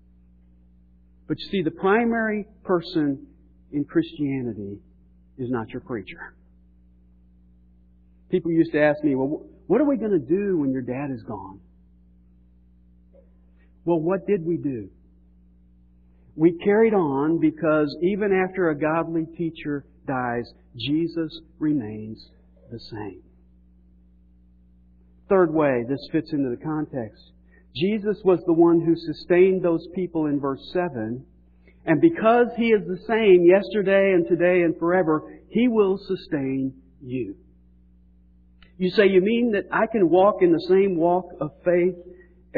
But 1.28 1.38
you 1.40 1.50
see, 1.50 1.62
the 1.64 1.72
primary 1.72 2.46
person 2.64 3.28
in 3.72 3.84
Christianity 3.84 4.80
is 5.38 5.50
not 5.50 5.70
your 5.70 5.82
preacher. 5.82 6.34
People 8.30 8.52
used 8.52 8.72
to 8.72 8.82
ask 8.82 9.04
me, 9.04 9.16
well, 9.16 9.46
what 9.68 9.82
are 9.82 9.86
we 9.86 9.98
going 9.98 10.12
to 10.12 10.20
do 10.20 10.58
when 10.60 10.72
your 10.72 10.82
dad 10.82 11.12
is 11.12 11.24
gone? 11.24 11.60
Well, 13.88 14.02
what 14.02 14.28
did 14.28 14.46
we 14.46 14.58
do? 14.58 14.90
We 16.36 16.58
carried 16.58 16.94
on 16.94 17.40
because 17.40 17.96
even 18.02 18.34
after 18.34 18.70
a 18.70 18.78
godly 18.78 19.26
teacher 19.38 19.86
dies, 20.06 20.44
Jesus 20.76 21.40
remains 21.58 22.22
the 22.70 22.82
same. 22.92 23.22
Third 25.30 25.54
way, 25.54 25.86
this 25.88 26.06
fits 26.12 26.34
into 26.34 26.50
the 26.50 26.62
context. 26.62 27.32
Jesus 27.78 28.18
was 28.26 28.40
the 28.46 28.52
one 28.52 28.82
who 28.82 28.98
sustained 28.98 29.64
those 29.64 29.88
people 29.96 30.26
in 30.26 30.42
verse 30.42 30.70
7. 30.74 31.26
And 31.86 32.02
because 32.02 32.48
He 32.58 32.72
is 32.72 32.86
the 32.86 33.00
same 33.08 33.46
yesterday 33.46 34.12
and 34.12 34.28
today 34.28 34.64
and 34.64 34.78
forever, 34.78 35.34
He 35.50 35.70
will 35.70 35.98
sustain 35.98 36.74
you. 37.02 37.38
You 38.78 38.90
say, 38.90 39.08
you 39.08 39.22
mean 39.22 39.54
that 39.54 39.68
I 39.72 39.86
can 39.90 40.10
walk 40.10 40.42
in 40.42 40.52
the 40.52 40.66
same 40.68 40.98
walk 40.98 41.30
of 41.40 41.52
faith 41.64 41.96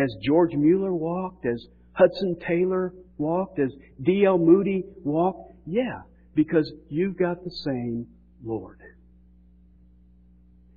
as 0.01 0.15
George 0.24 0.53
Mueller 0.53 0.94
walked, 0.94 1.46
as 1.46 1.65
Hudson 1.94 2.38
Taylor 2.48 2.94
walked, 3.18 3.60
as 3.60 3.72
D.L. 4.01 4.38
Moody 4.38 4.84
walked? 5.03 5.51
Yeah, 5.65 6.01
because 6.36 6.72
you've 6.89 7.18
got 7.18 7.44
the 7.44 7.51
same 7.51 8.08
Lord. 8.44 8.79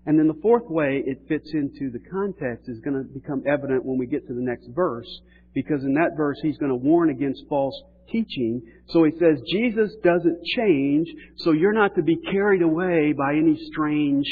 And 0.05 0.19
then 0.19 0.27
the 0.27 0.41
fourth 0.43 0.69
way 0.69 1.03
it 1.07 1.23
fits 1.29 1.49
into 1.55 1.91
the 1.91 2.01
context 2.11 2.69
is 2.69 2.81
going 2.81 2.97
to 2.97 3.05
become 3.05 3.45
evident 3.47 3.85
when 3.85 3.99
we 3.99 4.07
get 4.07 4.27
to 4.27 4.35
the 4.35 4.41
next 4.41 4.67
verse, 4.75 5.09
because 5.55 5.85
in 5.85 5.95
that 5.95 6.17
verse 6.17 6.39
he's 6.43 6.59
going 6.59 6.71
to 6.71 6.77
warn 6.77 7.11
against 7.11 7.45
false 7.49 7.81
teaching. 8.11 8.63
So 8.89 9.05
he 9.05 9.13
says 9.13 9.41
Jesus 9.49 9.95
doesn't 10.03 10.45
change, 10.45 11.09
so 11.37 11.53
you're 11.53 11.73
not 11.73 11.95
to 11.95 12.03
be 12.03 12.17
carried 12.17 12.63
away 12.63 13.13
by 13.13 13.35
any 13.35 13.57
strange 13.71 14.27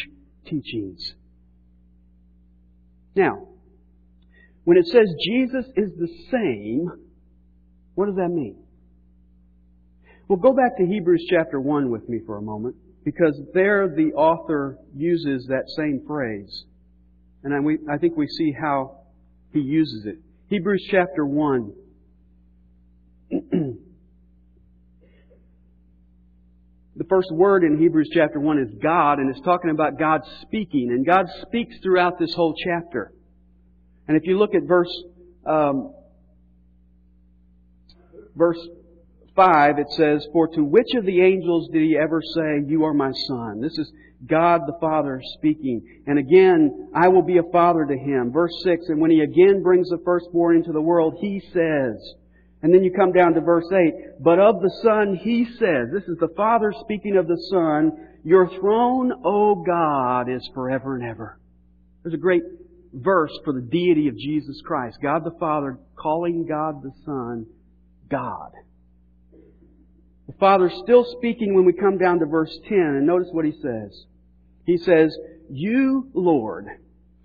teachings. 0.45 1.15
Now, 3.15 3.50
when 4.71 4.79
it 4.79 4.87
says 4.87 5.12
Jesus 5.27 5.67
is 5.75 5.91
the 5.99 6.07
same, 6.31 6.89
what 7.97 8.07
does 8.07 8.15
that 8.15 8.29
mean? 8.29 8.57
Well, 10.29 10.39
go 10.39 10.53
back 10.53 10.77
to 10.77 10.87
Hebrews 10.87 11.27
chapter 11.29 11.61
1 11.61 11.91
with 11.91 12.09
me 12.09 12.21
for 12.25 12.37
a 12.37 12.41
moment, 12.41 12.77
because 13.05 13.37
there 13.53 13.89
the 13.89 14.12
author 14.12 14.79
uses 14.95 15.49
that 15.49 15.65
same 15.77 16.05
phrase. 16.07 16.67
And 17.43 17.53
I 17.91 17.99
think 17.99 18.17
we 18.17 18.29
see 18.29 18.53
how 18.53 19.00
he 19.53 19.59
uses 19.59 20.07
it. 20.07 20.19
Hebrews 20.50 20.87
chapter 20.89 21.27
1. 21.27 21.73
the 26.95 27.05
first 27.09 27.33
word 27.33 27.65
in 27.65 27.77
Hebrews 27.77 28.11
chapter 28.15 28.39
1 28.39 28.59
is 28.61 28.69
God, 28.81 29.19
and 29.19 29.35
it's 29.35 29.45
talking 29.45 29.73
about 29.73 29.99
God 29.99 30.21
speaking. 30.43 30.91
And 30.93 31.05
God 31.05 31.27
speaks 31.43 31.75
throughout 31.83 32.21
this 32.21 32.33
whole 32.35 32.55
chapter. 32.55 33.12
And 34.11 34.17
if 34.21 34.26
you 34.26 34.40
look 34.40 34.57
at 34.57 34.64
verse 34.64 34.93
um, 35.47 35.95
verse 38.35 38.59
five, 39.37 39.79
it 39.79 39.87
says, 39.90 40.26
"For 40.33 40.49
to 40.49 40.64
which 40.64 40.88
of 40.97 41.07
the 41.07 41.21
angels 41.21 41.69
did 41.73 41.83
he 41.83 41.97
ever 41.97 42.21
say, 42.21 42.64
You 42.67 42.83
are 42.87 42.93
my 42.93 43.12
son?" 43.29 43.61
This 43.61 43.79
is 43.79 43.93
God 44.26 44.62
the 44.67 44.76
Father 44.81 45.23
speaking. 45.35 46.02
And 46.09 46.19
again, 46.19 46.88
I 46.93 47.07
will 47.07 47.23
be 47.23 47.38
a 47.38 47.52
father 47.52 47.87
to 47.87 47.97
him. 47.97 48.33
Verse 48.33 48.50
6, 48.64 48.87
and 48.88 49.00
when 49.00 49.12
he 49.12 49.21
again 49.21 49.62
brings 49.62 49.88
the 49.90 50.02
firstborn 50.05 50.57
into 50.57 50.73
the 50.73 50.83
world, 50.83 51.14
he 51.21 51.40
says, 51.52 52.14
and 52.64 52.75
then 52.75 52.83
you 52.83 52.93
come 52.93 53.12
down 53.12 53.35
to 53.35 53.40
verse 53.40 53.71
8, 53.73 54.21
but 54.25 54.40
of 54.40 54.61
the 54.61 54.76
Son 54.83 55.14
he 55.23 55.45
says, 55.45 55.87
this 55.93 56.09
is 56.09 56.19
the 56.19 56.35
Father 56.37 56.75
speaking 56.81 57.17
of 57.17 57.29
the 57.29 57.40
Son, 57.49 57.93
your 58.25 58.50
throne, 58.59 59.12
O 59.25 59.62
God, 59.64 60.29
is 60.29 60.47
forever 60.52 60.97
and 60.97 61.09
ever. 61.09 61.38
There's 62.02 62.14
a 62.14 62.19
great 62.19 62.43
verse 62.93 63.37
for 63.45 63.53
the 63.53 63.61
deity 63.61 64.09
of 64.09 64.17
Jesus 64.17 64.61
Christ. 64.65 64.99
God 65.03 65.25
the 65.25 65.37
Father 65.39 65.79
calling 65.97 66.47
God 66.47 66.83
the 66.83 66.93
Son 67.05 67.47
God. 68.11 68.53
The 70.27 70.37
Father's 70.39 70.75
still 70.83 71.05
speaking 71.19 71.55
when 71.55 71.65
we 71.65 71.73
come 71.73 71.99
down 71.99 72.21
to 72.21 72.27
verse 72.27 72.57
10, 72.69 72.79
and 72.79 73.07
notice 73.07 73.29
what 73.33 73.45
he 73.45 73.53
says. 73.63 74.05
He 74.65 74.77
says, 74.79 75.17
You, 75.51 76.09
Lord, 76.15 76.67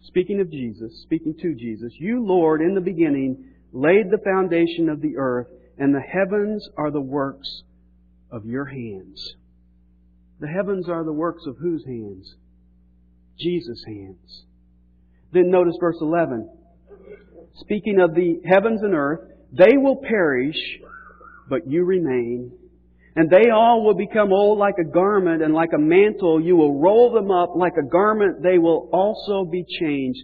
speaking 0.04 0.40
of 0.40 0.52
Jesus, 0.52 1.02
speaking 1.04 1.36
to 1.42 1.56
Jesus, 1.56 1.94
you, 2.00 2.26
Lord, 2.26 2.62
in 2.62 2.74
the 2.74 2.82
beginning 2.82 3.52
laid 3.72 4.10
the 4.10 4.24
foundation 4.24 4.90
of 4.90 5.02
the 5.02 5.18
earth, 5.18 5.48
and 5.78 5.94
the 5.94 6.00
heavens 6.00 6.68
are 6.78 6.92
the 6.92 7.02
works 7.02 7.64
of 8.32 8.46
your 8.46 8.66
hands. 8.66 9.36
The 10.40 10.48
heavens 10.48 10.90
are 10.90 11.04
the 11.04 11.14
works 11.14 11.44
of 11.46 11.58
whose 11.58 11.86
hands? 11.86 12.36
Jesus' 13.38 13.84
hands. 13.86 14.46
Then 15.36 15.52
notice 15.52 15.76
verse 15.82 15.98
11. 16.00 16.50
Speaking 17.58 18.00
of 18.00 18.16
the 18.16 18.40
heavens 18.46 18.82
and 18.82 18.94
earth, 18.94 19.20
they 19.52 19.76
will 19.76 19.98
perish, 19.98 20.56
but 21.50 21.68
you 21.68 21.84
remain. 21.84 22.54
And 23.18 23.30
they 23.30 23.50
all 23.50 23.84
will 23.84 23.96
become 23.96 24.32
old 24.32 24.58
like 24.58 24.76
a 24.80 24.86
garment, 24.86 25.44
and 25.44 25.54
like 25.54 25.72
a 25.76 25.78
mantle 25.78 26.42
you 26.42 26.56
will 26.56 26.80
roll 26.80 27.12
them 27.12 27.32
up 27.32 27.50
like 27.54 27.74
a 27.78 27.86
garment. 27.86 28.44
They 28.44 28.58
will 28.60 28.90
also 28.94 29.44
be 29.44 29.66
changed. 29.78 30.24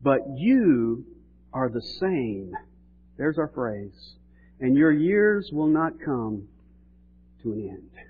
But 0.00 0.20
you 0.36 1.04
are 1.52 1.68
the 1.68 1.82
same. 1.98 2.52
There's 3.18 3.36
our 3.36 3.50
phrase. 3.52 4.14
And 4.60 4.76
your 4.76 4.92
years 4.92 5.50
will 5.52 5.66
not 5.66 5.94
come 6.04 6.46
to 7.42 7.52
an 7.52 7.68
end. 7.68 8.09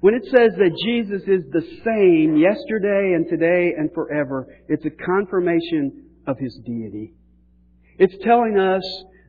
When 0.00 0.14
it 0.14 0.24
says 0.24 0.52
that 0.58 0.78
Jesus 0.84 1.22
is 1.26 1.44
the 1.50 1.62
same 1.84 2.36
yesterday 2.36 3.14
and 3.14 3.28
today 3.28 3.74
and 3.76 3.92
forever, 3.92 4.46
it's 4.68 4.84
a 4.84 4.90
confirmation 4.90 6.10
of 6.26 6.38
His 6.38 6.58
deity. 6.64 7.14
It's 7.98 8.14
telling 8.22 8.58
us 8.58 8.82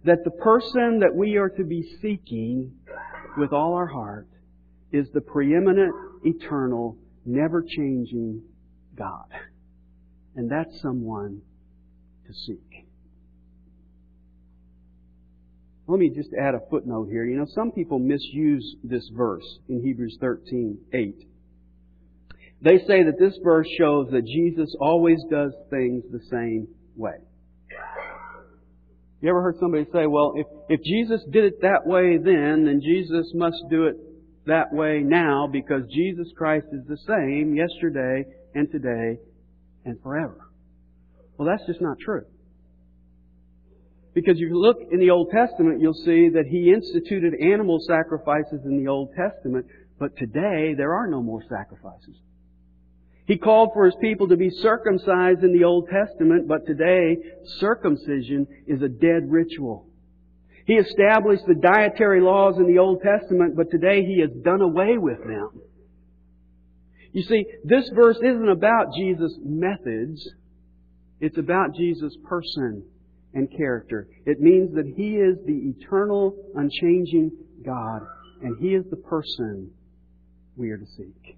that 0.06 0.20
the 0.24 0.32
person 0.32 1.00
that 1.00 1.16
we 1.16 1.38
are 1.38 1.50
to 1.50 1.64
be 1.64 1.84
seeking 2.02 2.72
with 3.38 3.52
all 3.52 3.74
our 3.74 3.88
heart 3.88 4.28
is 4.92 5.08
the 5.14 5.22
preeminent, 5.22 5.94
eternal, 6.24 6.98
never 7.26 7.64
changing 7.64 8.42
God. 8.96 9.28
And 10.36 10.50
that's 10.50 10.82
someone 10.82 11.42
to 12.28 12.34
seek. 12.34 12.89
Let 15.90 16.00
me 16.00 16.12
just 16.12 16.30
add 16.40 16.54
a 16.54 16.60
footnote 16.70 17.08
here. 17.10 17.26
You 17.26 17.38
know, 17.38 17.48
some 17.56 17.72
people 17.72 17.98
misuse 17.98 18.76
this 18.84 19.10
verse 19.12 19.58
in 19.68 19.82
Hebrews 19.82 20.20
13, 20.22 20.78
8. 20.94 21.16
They 22.62 22.78
say 22.86 23.02
that 23.04 23.18
this 23.18 23.34
verse 23.44 23.68
shows 23.76 24.08
that 24.12 24.24
Jesus 24.24 24.76
always 24.80 25.18
does 25.32 25.52
things 25.72 26.04
the 26.12 26.20
same 26.30 26.68
way. 26.96 27.16
You 29.20 29.30
ever 29.30 29.42
heard 29.42 29.56
somebody 29.60 29.86
say, 29.92 30.06
well, 30.06 30.34
if, 30.36 30.46
if 30.70 30.84
Jesus 30.84 31.22
did 31.32 31.46
it 31.46 31.62
that 31.64 31.88
way 31.88 32.18
then, 32.18 32.66
then 32.66 32.82
Jesus 32.84 33.32
must 33.34 33.58
do 33.72 33.86
it 33.86 33.96
that 34.46 34.72
way 34.72 35.02
now 35.04 35.48
because 35.52 35.82
Jesus 35.92 36.28
Christ 36.38 36.68
is 36.72 36.86
the 36.88 36.98
same 37.08 37.56
yesterday 37.56 38.26
and 38.54 38.72
today 38.72 39.18
and 39.86 40.00
forever. 40.04 40.52
Well, 41.36 41.48
that's 41.48 41.66
just 41.66 41.82
not 41.82 41.98
true. 42.00 42.26
Because 44.14 44.36
if 44.36 44.50
you 44.50 44.60
look 44.60 44.78
in 44.92 45.00
the 45.00 45.12
Old 45.12 45.30
Testament, 45.32 45.82
you'll 45.82 45.94
see 45.94 46.30
that 46.30 46.48
He 46.48 46.74
instituted 46.74 47.34
animal 47.36 47.80
sacrifices 47.86 48.62
in 48.66 48.84
the 48.84 48.90
Old 48.90 49.10
Testament, 49.16 49.68
but 50.00 50.18
today 50.18 50.74
there 50.76 50.94
are 50.94 51.08
no 51.08 51.22
more 51.22 51.44
sacrifices. 51.48 52.16
He 53.26 53.38
called 53.38 53.70
for 53.74 53.86
His 53.86 53.96
people 54.02 54.28
to 54.30 54.38
be 54.38 54.50
circumcised 54.50 55.44
in 55.44 55.54
the 55.54 55.64
Old 55.64 55.88
Testament, 55.90 56.48
but 56.48 56.66
today 56.66 57.18
circumcision 57.60 58.48
is 58.66 58.82
a 58.82 58.90
dead 58.90 59.30
ritual. 59.30 59.86
He 60.66 60.74
established 60.74 61.44
the 61.48 61.56
dietary 61.56 62.22
laws 62.22 62.58
in 62.58 62.66
the 62.66 62.80
Old 62.80 63.02
Testament, 63.04 63.56
but 63.56 63.70
today 63.70 64.04
He 64.04 64.22
has 64.22 64.32
done 64.44 64.62
away 64.62 64.98
with 64.98 65.20
them. 65.20 65.62
You 67.12 67.24
see, 67.24 67.46
this 67.64 67.90
verse 67.94 68.18
isn't 68.18 68.50
about 68.50 68.96
Jesus' 68.96 69.38
methods. 69.44 70.28
It's 71.20 71.38
about 71.38 71.76
Jesus' 71.76 72.16
person 72.28 72.84
and 73.34 73.50
character. 73.56 74.08
It 74.26 74.40
means 74.40 74.74
that 74.76 74.92
He 74.96 75.16
is 75.16 75.38
the 75.46 75.74
eternal, 75.78 76.36
unchanging 76.56 77.32
God, 77.66 78.02
and 78.42 78.58
He 78.60 78.70
is 78.70 78.86
the 78.90 78.98
person 78.98 79.72
we 80.56 80.72
are 80.72 80.78
to 80.78 80.86
seek. 80.98 81.38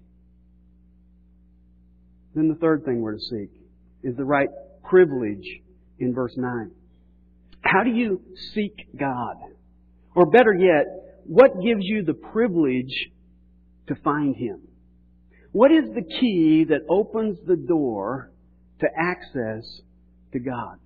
Then 2.34 2.48
the 2.48 2.54
third 2.54 2.84
thing 2.84 3.00
we're 3.00 3.14
to 3.14 3.20
seek 3.20 3.50
is 4.02 4.16
the 4.16 4.24
right 4.24 4.48
privilege 4.84 5.46
in 5.98 6.14
verse 6.14 6.34
9. 6.36 6.70
How 7.60 7.84
do 7.84 7.90
you 7.90 8.22
seek 8.54 8.74
God? 8.98 9.36
Or 10.14 10.26
better 10.26 10.52
yet, 10.52 10.86
what 11.24 11.62
gives 11.62 11.82
you 11.82 12.04
the 12.04 12.14
privilege 12.14 13.10
to 13.88 13.94
find 14.02 14.34
Him? 14.36 14.62
What 15.52 15.70
is 15.70 15.84
the 15.94 16.02
key 16.02 16.64
that 16.68 16.80
opens 16.88 17.38
the 17.46 17.56
door 17.56 18.32
to 18.80 18.86
access 18.98 19.64
to 20.32 20.38
God? 20.38 20.78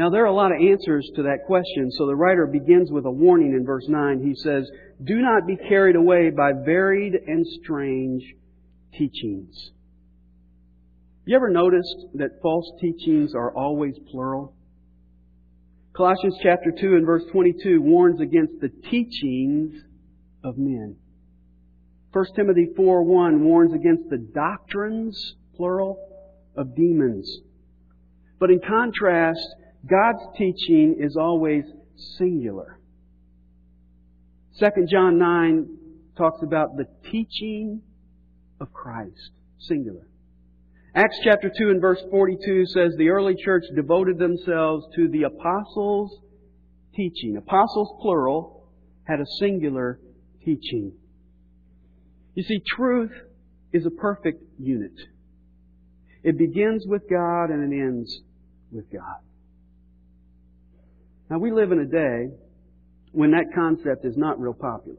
Now, 0.00 0.08
there 0.08 0.22
are 0.22 0.28
a 0.28 0.34
lot 0.34 0.50
of 0.50 0.62
answers 0.62 1.06
to 1.16 1.24
that 1.24 1.44
question, 1.46 1.90
so 1.90 2.06
the 2.06 2.16
writer 2.16 2.46
begins 2.46 2.90
with 2.90 3.04
a 3.04 3.10
warning 3.10 3.52
in 3.52 3.66
verse 3.66 3.84
9. 3.86 4.22
He 4.26 4.34
says, 4.34 4.66
Do 5.04 5.16
not 5.16 5.46
be 5.46 5.56
carried 5.56 5.94
away 5.94 6.30
by 6.30 6.52
varied 6.64 7.12
and 7.12 7.46
strange 7.62 8.22
teachings. 8.94 9.72
You 11.26 11.36
ever 11.36 11.50
noticed 11.50 11.96
that 12.14 12.40
false 12.40 12.64
teachings 12.80 13.34
are 13.34 13.54
always 13.54 13.92
plural? 14.10 14.54
Colossians 15.94 16.38
chapter 16.42 16.70
2 16.70 16.96
and 16.96 17.04
verse 17.04 17.24
22 17.30 17.82
warns 17.82 18.22
against 18.22 18.54
the 18.62 18.70
teachings 18.90 19.82
of 20.42 20.56
men. 20.56 20.96
1 22.12 22.24
Timothy 22.34 22.68
4 22.74 23.02
1 23.02 23.44
warns 23.44 23.74
against 23.74 24.08
the 24.08 24.16
doctrines, 24.16 25.34
plural, 25.56 25.98
of 26.56 26.74
demons. 26.74 27.30
But 28.38 28.48
in 28.48 28.60
contrast, 28.66 29.46
God's 29.88 30.22
teaching 30.36 30.96
is 30.98 31.16
always 31.16 31.64
singular. 32.18 32.78
2 34.58 34.66
John 34.90 35.18
9 35.18 35.66
talks 36.16 36.42
about 36.42 36.76
the 36.76 36.84
teaching 37.10 37.80
of 38.60 38.72
Christ, 38.72 39.30
singular. 39.58 40.06
Acts 40.94 41.18
chapter 41.24 41.50
2 41.56 41.70
and 41.70 41.80
verse 41.80 42.02
42 42.10 42.66
says 42.66 42.92
the 42.98 43.08
early 43.08 43.34
church 43.36 43.64
devoted 43.74 44.18
themselves 44.18 44.84
to 44.96 45.08
the 45.08 45.22
apostles' 45.22 46.20
teaching. 46.94 47.36
Apostles, 47.36 47.96
plural, 48.02 48.68
had 49.04 49.20
a 49.20 49.26
singular 49.38 50.00
teaching. 50.44 50.92
You 52.34 52.42
see, 52.42 52.60
truth 52.76 53.12
is 53.72 53.86
a 53.86 53.90
perfect 53.90 54.42
unit. 54.58 54.92
It 56.22 56.36
begins 56.36 56.84
with 56.86 57.02
God 57.08 57.50
and 57.50 57.72
it 57.72 57.76
ends 57.76 58.20
with 58.70 58.90
God. 58.92 59.20
Now 61.30 61.38
we 61.38 61.52
live 61.52 61.70
in 61.70 61.78
a 61.78 61.86
day 61.86 62.34
when 63.12 63.30
that 63.30 63.54
concept 63.54 64.04
is 64.04 64.16
not 64.16 64.40
real 64.40 64.52
popular. 64.52 64.98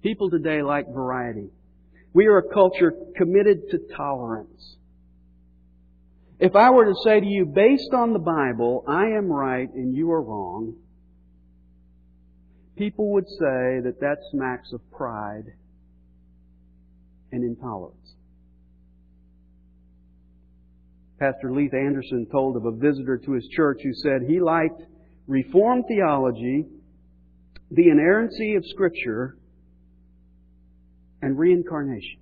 People 0.00 0.30
today 0.30 0.62
like 0.62 0.86
variety. 0.88 1.50
We 2.14 2.26
are 2.26 2.38
a 2.38 2.54
culture 2.54 2.92
committed 3.16 3.68
to 3.70 3.78
tolerance. 3.96 4.76
If 6.38 6.54
I 6.54 6.70
were 6.70 6.84
to 6.84 6.94
say 7.02 7.18
to 7.18 7.26
you, 7.26 7.46
based 7.46 7.92
on 7.92 8.12
the 8.12 8.20
Bible, 8.20 8.84
I 8.86 9.06
am 9.06 9.26
right 9.26 9.68
and 9.68 9.94
you 9.94 10.12
are 10.12 10.22
wrong, 10.22 10.76
people 12.76 13.12
would 13.14 13.28
say 13.28 13.80
that 13.82 13.96
that 14.00 14.18
smacks 14.30 14.72
of 14.72 14.80
pride 14.92 15.46
and 17.32 17.42
intolerance. 17.42 17.96
Pastor 21.18 21.52
Leith 21.52 21.74
Anderson 21.74 22.28
told 22.30 22.56
of 22.56 22.64
a 22.64 22.70
visitor 22.70 23.18
to 23.18 23.32
his 23.32 23.48
church 23.48 23.80
who 23.82 23.92
said 23.92 24.22
he 24.28 24.38
liked 24.38 24.80
Reformed 25.28 25.84
theology, 25.86 26.66
the 27.70 27.90
inerrancy 27.90 28.56
of 28.56 28.64
Scripture, 28.66 29.36
and 31.22 31.38
reincarnation. 31.38 32.18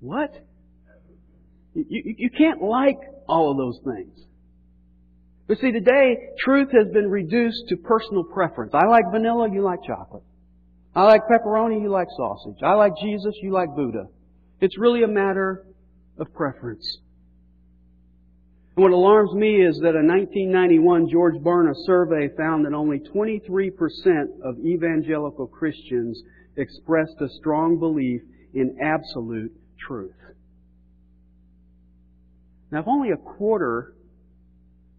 What? 0.00 0.32
You, 1.74 2.14
you, 2.16 2.30
can't 2.30 2.62
like 2.62 2.98
all 3.28 3.50
of 3.50 3.58
those 3.58 3.78
things. 3.84 4.18
But 5.46 5.58
see, 5.58 5.72
today, 5.72 6.16
truth 6.38 6.68
has 6.72 6.92
been 6.92 7.10
reduced 7.10 7.68
to 7.68 7.76
personal 7.76 8.24
preference. 8.24 8.72
I 8.74 8.86
like 8.86 9.04
vanilla, 9.12 9.48
you 9.52 9.62
like 9.62 9.80
chocolate. 9.86 10.22
I 10.94 11.02
like 11.02 11.22
pepperoni, 11.30 11.82
you 11.82 11.90
like 11.90 12.08
sausage. 12.16 12.62
I 12.64 12.72
like 12.72 12.92
Jesus, 13.02 13.34
you 13.42 13.52
like 13.52 13.68
Buddha. 13.76 14.06
It's 14.60 14.78
really 14.78 15.02
a 15.02 15.08
matter 15.08 15.66
of 16.18 16.32
preference. 16.32 16.98
And 18.76 18.82
what 18.82 18.92
alarms 18.92 19.32
me 19.32 19.62
is 19.62 19.78
that 19.78 19.96
a 19.96 20.04
1991 20.04 21.08
George 21.08 21.36
Barna 21.36 21.72
survey 21.86 22.28
found 22.36 22.66
that 22.66 22.74
only 22.74 22.98
23% 22.98 23.70
of 24.44 24.58
evangelical 24.58 25.46
Christians 25.46 26.22
expressed 26.56 27.18
a 27.20 27.28
strong 27.38 27.78
belief 27.78 28.20
in 28.52 28.76
absolute 28.82 29.52
truth. 29.78 30.12
Now, 32.70 32.80
if 32.80 32.86
only 32.86 33.12
a 33.12 33.16
quarter 33.16 33.94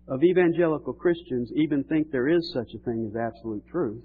of 0.08 0.24
evangelical 0.24 0.94
Christians 0.94 1.52
even 1.56 1.84
think 1.84 2.10
there 2.12 2.30
is 2.30 2.52
such 2.54 2.74
a 2.74 2.80
thing 2.80 3.12
as 3.12 3.16
absolute 3.16 3.64
truth, 3.68 4.04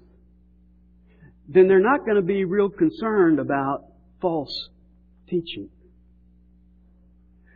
then 1.47 1.67
they're 1.67 1.79
not 1.79 2.05
going 2.05 2.17
to 2.17 2.21
be 2.21 2.45
real 2.45 2.69
concerned 2.69 3.39
about 3.39 3.85
false 4.21 4.69
teaching. 5.27 5.69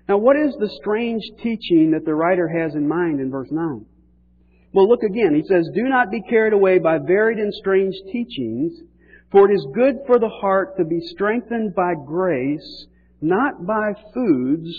Now, 0.07 0.17
what 0.17 0.37
is 0.37 0.55
the 0.55 0.69
strange 0.81 1.21
teaching 1.43 1.91
that 1.91 2.05
the 2.05 2.15
writer 2.15 2.47
has 2.47 2.75
in 2.75 2.87
mind 2.87 3.19
in 3.19 3.29
verse 3.29 3.49
9? 3.51 3.85
Well, 4.73 4.87
look 4.87 5.03
again. 5.03 5.35
He 5.35 5.47
says, 5.47 5.69
Do 5.73 5.83
not 5.83 6.11
be 6.11 6.21
carried 6.29 6.53
away 6.53 6.79
by 6.79 6.97
varied 6.99 7.39
and 7.39 7.53
strange 7.53 7.95
teachings, 8.11 8.73
for 9.31 9.49
it 9.49 9.53
is 9.53 9.67
good 9.73 9.95
for 10.05 10.19
the 10.19 10.29
heart 10.29 10.77
to 10.77 10.85
be 10.85 11.01
strengthened 11.01 11.75
by 11.75 11.93
grace, 12.05 12.85
not 13.21 13.65
by 13.65 13.93
foods 14.13 14.69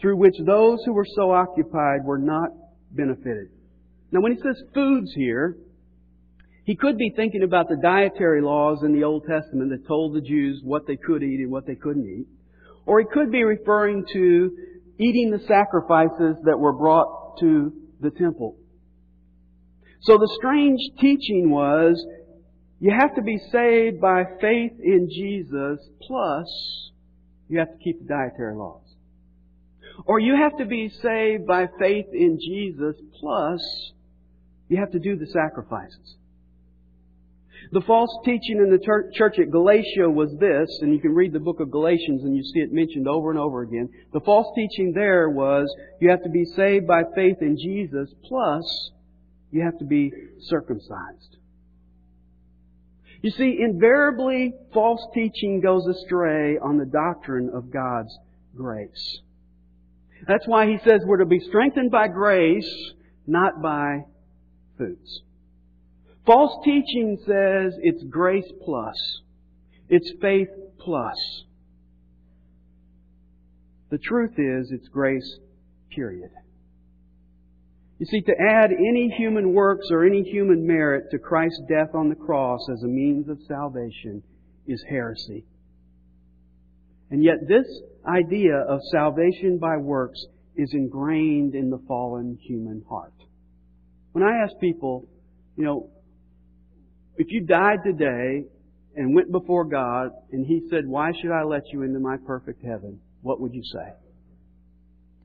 through 0.00 0.16
which 0.16 0.34
those 0.44 0.82
who 0.84 0.92
were 0.92 1.06
so 1.14 1.30
occupied 1.30 2.04
were 2.04 2.18
not 2.18 2.50
benefited. 2.90 3.48
Now, 4.10 4.20
when 4.20 4.32
he 4.32 4.40
says 4.40 4.60
foods 4.74 5.12
here, 5.14 5.56
he 6.64 6.74
could 6.74 6.98
be 6.98 7.12
thinking 7.14 7.42
about 7.42 7.68
the 7.68 7.76
dietary 7.76 8.42
laws 8.42 8.82
in 8.82 8.92
the 8.92 9.04
Old 9.04 9.24
Testament 9.26 9.70
that 9.70 9.86
told 9.86 10.14
the 10.14 10.20
Jews 10.20 10.60
what 10.64 10.86
they 10.86 10.96
could 10.96 11.22
eat 11.22 11.40
and 11.40 11.50
what 11.50 11.66
they 11.66 11.76
couldn't 11.76 12.06
eat. 12.06 12.26
Or 12.86 13.00
he 13.00 13.06
could 13.12 13.30
be 13.30 13.42
referring 13.42 14.04
to 14.12 14.56
eating 14.98 15.30
the 15.30 15.44
sacrifices 15.46 16.36
that 16.44 16.58
were 16.58 16.72
brought 16.72 17.38
to 17.40 17.72
the 18.00 18.10
temple. 18.10 18.56
So 20.02 20.18
the 20.18 20.32
strange 20.38 20.80
teaching 21.00 21.50
was 21.50 22.02
you 22.78 22.94
have 22.96 23.14
to 23.16 23.22
be 23.22 23.38
saved 23.50 24.00
by 24.00 24.24
faith 24.40 24.72
in 24.82 25.08
Jesus, 25.10 25.78
plus 26.06 26.46
you 27.48 27.58
have 27.58 27.72
to 27.72 27.78
keep 27.82 28.00
the 28.00 28.06
dietary 28.06 28.54
laws. 28.54 28.82
Or 30.04 30.20
you 30.20 30.36
have 30.36 30.56
to 30.58 30.66
be 30.66 30.90
saved 31.02 31.46
by 31.46 31.68
faith 31.78 32.06
in 32.12 32.38
Jesus, 32.38 32.96
plus 33.18 33.60
you 34.68 34.76
have 34.78 34.92
to 34.92 34.98
do 34.98 35.16
the 35.16 35.26
sacrifices. 35.26 36.16
The 37.72 37.80
false 37.80 38.10
teaching 38.24 38.58
in 38.58 38.70
the 38.70 38.78
church 38.78 39.38
at 39.38 39.50
Galatia 39.50 40.08
was 40.08 40.34
this, 40.38 40.68
and 40.82 40.92
you 40.92 41.00
can 41.00 41.12
read 41.12 41.32
the 41.32 41.40
book 41.40 41.60
of 41.60 41.70
Galatians 41.70 42.22
and 42.22 42.36
you 42.36 42.42
see 42.42 42.60
it 42.60 42.72
mentioned 42.72 43.08
over 43.08 43.30
and 43.30 43.38
over 43.38 43.62
again. 43.62 43.88
The 44.12 44.20
false 44.20 44.46
teaching 44.54 44.92
there 44.94 45.28
was 45.28 45.66
you 46.00 46.10
have 46.10 46.22
to 46.22 46.28
be 46.28 46.44
saved 46.44 46.86
by 46.86 47.02
faith 47.14 47.38
in 47.40 47.56
Jesus, 47.56 48.08
plus 48.28 48.90
you 49.50 49.62
have 49.62 49.78
to 49.78 49.84
be 49.84 50.12
circumcised. 50.40 51.36
You 53.22 53.30
see, 53.30 53.58
invariably, 53.60 54.52
false 54.72 55.00
teaching 55.12 55.60
goes 55.60 55.86
astray 55.86 56.58
on 56.58 56.78
the 56.78 56.86
doctrine 56.86 57.50
of 57.52 57.72
God's 57.72 58.16
grace. 58.54 59.20
That's 60.28 60.46
why 60.46 60.66
he 60.66 60.78
says 60.84 61.00
we're 61.04 61.18
to 61.18 61.26
be 61.26 61.40
strengthened 61.40 61.90
by 61.90 62.08
grace, 62.08 62.70
not 63.26 63.60
by 63.60 64.04
foods. 64.78 65.22
False 66.26 66.58
teaching 66.64 67.16
says 67.20 67.78
it's 67.82 68.02
grace 68.10 68.50
plus. 68.64 68.96
It's 69.88 70.10
faith 70.20 70.48
plus. 70.80 71.16
The 73.90 73.98
truth 73.98 74.32
is 74.36 74.72
it's 74.72 74.88
grace, 74.88 75.38
period. 75.94 76.30
You 77.98 78.06
see, 78.06 78.20
to 78.22 78.34
add 78.50 78.70
any 78.72 79.14
human 79.16 79.54
works 79.54 79.86
or 79.90 80.04
any 80.04 80.22
human 80.22 80.66
merit 80.66 81.04
to 81.12 81.18
Christ's 81.18 81.62
death 81.68 81.94
on 81.94 82.08
the 82.08 82.16
cross 82.16 82.60
as 82.70 82.82
a 82.82 82.88
means 82.88 83.28
of 83.28 83.38
salvation 83.46 84.22
is 84.66 84.84
heresy. 84.88 85.46
And 87.10 87.22
yet 87.22 87.36
this 87.48 87.66
idea 88.06 88.56
of 88.68 88.80
salvation 88.90 89.58
by 89.58 89.76
works 89.76 90.20
is 90.56 90.70
ingrained 90.72 91.54
in 91.54 91.70
the 91.70 91.80
fallen 91.86 92.36
human 92.42 92.82
heart. 92.88 93.14
When 94.12 94.24
I 94.24 94.42
ask 94.42 94.58
people, 94.60 95.08
you 95.56 95.64
know, 95.64 95.90
if 97.16 97.28
you 97.30 97.42
died 97.46 97.78
today 97.84 98.44
and 98.94 99.14
went 99.14 99.30
before 99.30 99.64
God 99.64 100.10
and 100.32 100.46
He 100.46 100.62
said, 100.70 100.86
why 100.86 101.12
should 101.20 101.32
I 101.32 101.44
let 101.44 101.62
you 101.72 101.82
into 101.82 102.00
my 102.00 102.16
perfect 102.26 102.62
heaven? 102.64 103.00
What 103.22 103.40
would 103.40 103.54
you 103.54 103.62
say? 103.64 103.92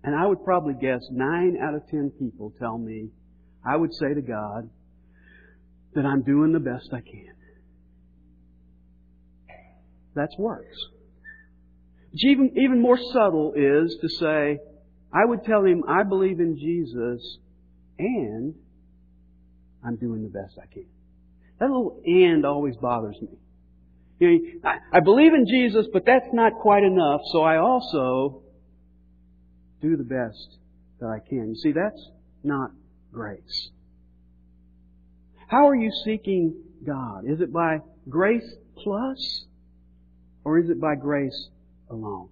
And 0.04 0.16
I 0.16 0.26
would 0.26 0.44
probably 0.44 0.74
guess 0.82 1.02
nine 1.12 1.58
out 1.62 1.76
of 1.76 1.88
ten 1.90 2.12
people 2.18 2.54
tell 2.60 2.78
me, 2.78 3.10
I 3.66 3.76
would 3.76 3.94
say 3.94 4.14
to 4.14 4.22
God, 4.22 4.70
that 5.94 6.06
I'm 6.06 6.24
doing 6.24 6.54
the 6.54 6.60
best 6.60 6.90
I 6.94 7.02
can. 7.02 7.34
That's 10.16 10.36
works. 10.38 10.78
Even, 12.14 12.52
even 12.58 12.82
more 12.82 12.98
subtle 13.14 13.54
is 13.56 13.98
to 14.02 14.10
say, 14.20 14.60
I 15.14 15.26
would 15.26 15.44
tell 15.44 15.64
him, 15.64 15.84
I 15.88 16.04
believe 16.04 16.40
in 16.40 16.58
Jesus 16.58 17.38
and 18.00 18.56
I'm 19.86 19.96
doing 19.98 20.24
the 20.24 20.30
best 20.30 20.58
I 20.62 20.66
can. 20.74 20.86
That 21.62 21.68
little 21.68 22.02
and 22.04 22.44
always 22.44 22.76
bothers 22.78 23.16
me. 23.22 23.38
You 24.18 24.60
know, 24.64 24.70
I, 24.70 24.98
I 24.98 25.00
believe 25.00 25.36
in 25.36 25.46
Jesus, 25.46 25.86
but 25.94 26.08
that's 26.08 26.26
not 26.34 26.54
quite 26.56 26.82
enough, 26.82 27.22
so 27.32 27.44
I 27.44 27.58
also 27.58 28.42
do 29.80 29.96
the 29.96 30.04
best 30.04 30.58
that 31.00 31.06
I 31.06 31.20
can. 31.20 31.50
You 31.50 31.56
see, 31.56 31.72
that's 31.72 32.10
not 32.44 32.72
grace. 33.14 33.70
How 35.50 35.68
are 35.70 35.76
you 35.76 35.92
seeking 36.04 36.64
God? 36.84 37.26
Is 37.30 37.42
it 37.42 37.54
by 37.54 37.78
grace 38.10 38.56
plus 38.84 39.46
or 40.44 40.58
is 40.58 40.72
it 40.72 40.82
by 40.82 40.96
grace 40.96 41.50
alone? 41.92 42.30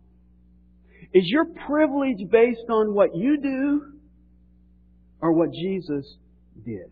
Is 1.14 1.26
your 1.28 1.46
privilege 1.68 2.28
based 2.32 2.68
on 2.72 2.96
what 2.96 3.16
you 3.16 3.40
do 3.40 3.94
or 5.22 5.34
what 5.34 5.52
Jesus 5.52 6.16
did? 6.66 6.90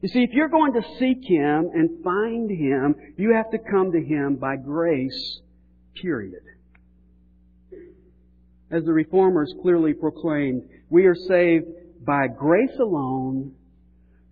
You 0.00 0.08
see, 0.08 0.22
if 0.22 0.30
you're 0.32 0.48
going 0.48 0.72
to 0.74 0.82
seek 0.98 1.18
Him 1.28 1.70
and 1.74 2.02
find 2.02 2.50
Him, 2.50 2.94
you 3.18 3.34
have 3.34 3.50
to 3.50 3.58
come 3.58 3.92
to 3.92 4.00
Him 4.00 4.36
by 4.36 4.56
grace, 4.56 5.40
period. 6.00 6.42
As 8.70 8.84
the 8.84 8.92
Reformers 8.92 9.52
clearly 9.60 9.92
proclaimed, 9.92 10.62
we 10.88 11.04
are 11.06 11.14
saved 11.14 11.66
by 12.06 12.28
grace 12.28 12.78
alone, 12.80 13.54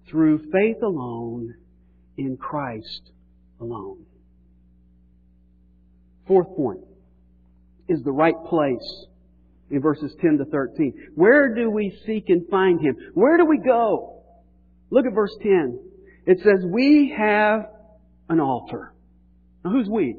through 0.09 0.39
faith 0.51 0.83
alone, 0.83 1.55
in 2.17 2.39
Christ 2.39 3.11
alone. 3.61 4.07
Fourth 6.27 6.49
point 6.57 6.81
is 7.89 8.03
the 8.05 8.13
right 8.13 8.35
place 8.49 9.07
in 9.71 9.83
verses 9.83 10.15
10 10.23 10.39
to 10.39 10.45
13. 10.47 11.11
Where 11.15 11.55
do 11.55 11.71
we 11.71 11.95
seek 12.07 12.25
and 12.29 12.49
find 12.49 12.81
Him? 12.81 12.97
Where 13.13 13.37
do 13.37 13.45
we 13.45 13.59
go? 13.59 14.18
Look 14.90 15.07
at 15.07 15.14
verse 15.14 15.37
10. 15.42 15.79
It 16.27 16.38
says, 16.38 16.64
We 16.64 17.14
have 17.16 17.66
an 18.29 18.40
altar. 18.40 18.92
Now 19.64 19.70
who's 19.70 19.88
we? 19.88 20.16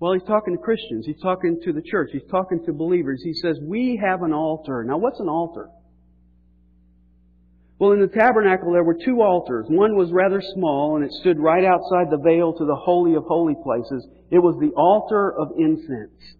Well, 0.00 0.12
he's 0.12 0.26
talking 0.26 0.56
to 0.56 0.62
Christians. 0.62 1.06
He's 1.06 1.20
talking 1.22 1.60
to 1.64 1.72
the 1.72 1.82
church. 1.82 2.10
He's 2.12 2.28
talking 2.30 2.64
to 2.66 2.72
believers. 2.72 3.22
He 3.24 3.32
says, 3.34 3.58
We 3.62 4.00
have 4.04 4.22
an 4.22 4.32
altar. 4.32 4.84
Now, 4.84 4.98
what's 4.98 5.20
an 5.20 5.28
altar? 5.28 5.70
Well, 7.78 7.92
in 7.92 8.00
the 8.00 8.08
tabernacle 8.08 8.72
there 8.72 8.84
were 8.84 8.96
two 9.04 9.20
altars. 9.20 9.66
One 9.68 9.96
was 9.96 10.12
rather 10.12 10.40
small 10.40 10.96
and 10.96 11.04
it 11.04 11.12
stood 11.20 11.38
right 11.38 11.64
outside 11.64 12.06
the 12.10 12.22
veil 12.22 12.52
to 12.52 12.64
the 12.64 12.76
Holy 12.76 13.14
of 13.14 13.24
Holy 13.24 13.54
Places. 13.62 14.06
It 14.30 14.38
was 14.38 14.56
the 14.60 14.70
altar 14.76 15.32
of 15.32 15.52
incense. 15.58 16.36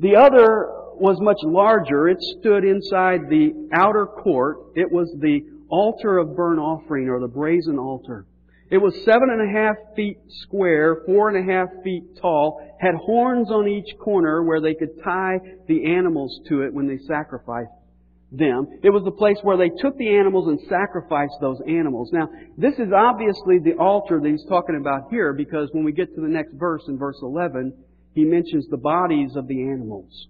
The 0.00 0.16
other 0.16 0.68
was 0.94 1.18
much 1.20 1.38
larger. 1.42 2.08
It 2.08 2.18
stood 2.20 2.64
inside 2.64 3.28
the 3.28 3.68
outer 3.72 4.06
court. 4.06 4.58
It 4.76 4.90
was 4.90 5.12
the 5.20 5.40
altar 5.68 6.18
of 6.18 6.36
burnt 6.36 6.58
offering 6.58 7.08
or 7.08 7.20
the 7.20 7.28
brazen 7.28 7.78
altar. 7.78 8.26
It 8.70 8.78
was 8.78 8.94
seven 9.04 9.30
and 9.30 9.48
a 9.48 9.58
half 9.58 9.76
feet 9.96 10.18
square, 10.42 11.02
four 11.06 11.30
and 11.30 11.48
a 11.48 11.52
half 11.52 11.68
feet 11.82 12.02
tall, 12.20 12.60
had 12.78 12.94
horns 12.94 13.50
on 13.50 13.66
each 13.66 13.96
corner 13.98 14.42
where 14.42 14.60
they 14.60 14.74
could 14.74 15.02
tie 15.02 15.38
the 15.66 15.86
animals 15.94 16.40
to 16.48 16.62
it 16.62 16.74
when 16.74 16.86
they 16.86 16.98
sacrificed 17.06 17.70
them. 18.30 18.66
It 18.82 18.90
was 18.90 19.04
the 19.04 19.10
place 19.10 19.38
where 19.42 19.56
they 19.56 19.70
took 19.70 19.96
the 19.96 20.16
animals 20.16 20.48
and 20.48 20.60
sacrificed 20.68 21.36
those 21.40 21.60
animals. 21.66 22.10
Now, 22.12 22.28
this 22.58 22.74
is 22.74 22.92
obviously 22.94 23.58
the 23.58 23.74
altar 23.80 24.20
that 24.20 24.28
he's 24.28 24.44
talking 24.48 24.76
about 24.78 25.10
here 25.10 25.32
because 25.32 25.70
when 25.72 25.84
we 25.84 25.92
get 25.92 26.14
to 26.14 26.20
the 26.20 26.28
next 26.28 26.52
verse 26.52 26.82
in 26.88 26.98
verse 26.98 27.18
11, 27.22 27.72
he 28.14 28.24
mentions 28.24 28.66
the 28.68 28.76
bodies 28.76 29.34
of 29.34 29.48
the 29.48 29.62
animals. 29.62 30.28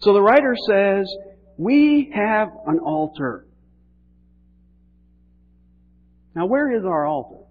So 0.00 0.12
the 0.12 0.22
writer 0.22 0.54
says, 0.68 1.12
we 1.56 2.12
have 2.14 2.48
an 2.66 2.78
altar. 2.78 3.46
Now, 6.34 6.46
where 6.46 6.76
is 6.76 6.84
our 6.84 7.06
altar? 7.06 7.44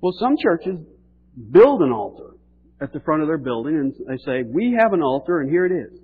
Well, 0.00 0.14
some 0.18 0.36
churches 0.42 0.78
build 1.50 1.82
an 1.82 1.92
altar 1.92 2.34
at 2.80 2.92
the 2.92 3.00
front 3.00 3.22
of 3.22 3.28
their 3.28 3.38
building 3.38 3.74
and 3.74 3.94
they 4.08 4.22
say, 4.24 4.42
We 4.42 4.76
have 4.80 4.92
an 4.92 5.02
altar 5.02 5.40
and 5.40 5.50
here 5.50 5.66
it 5.66 5.72
is. 5.72 6.00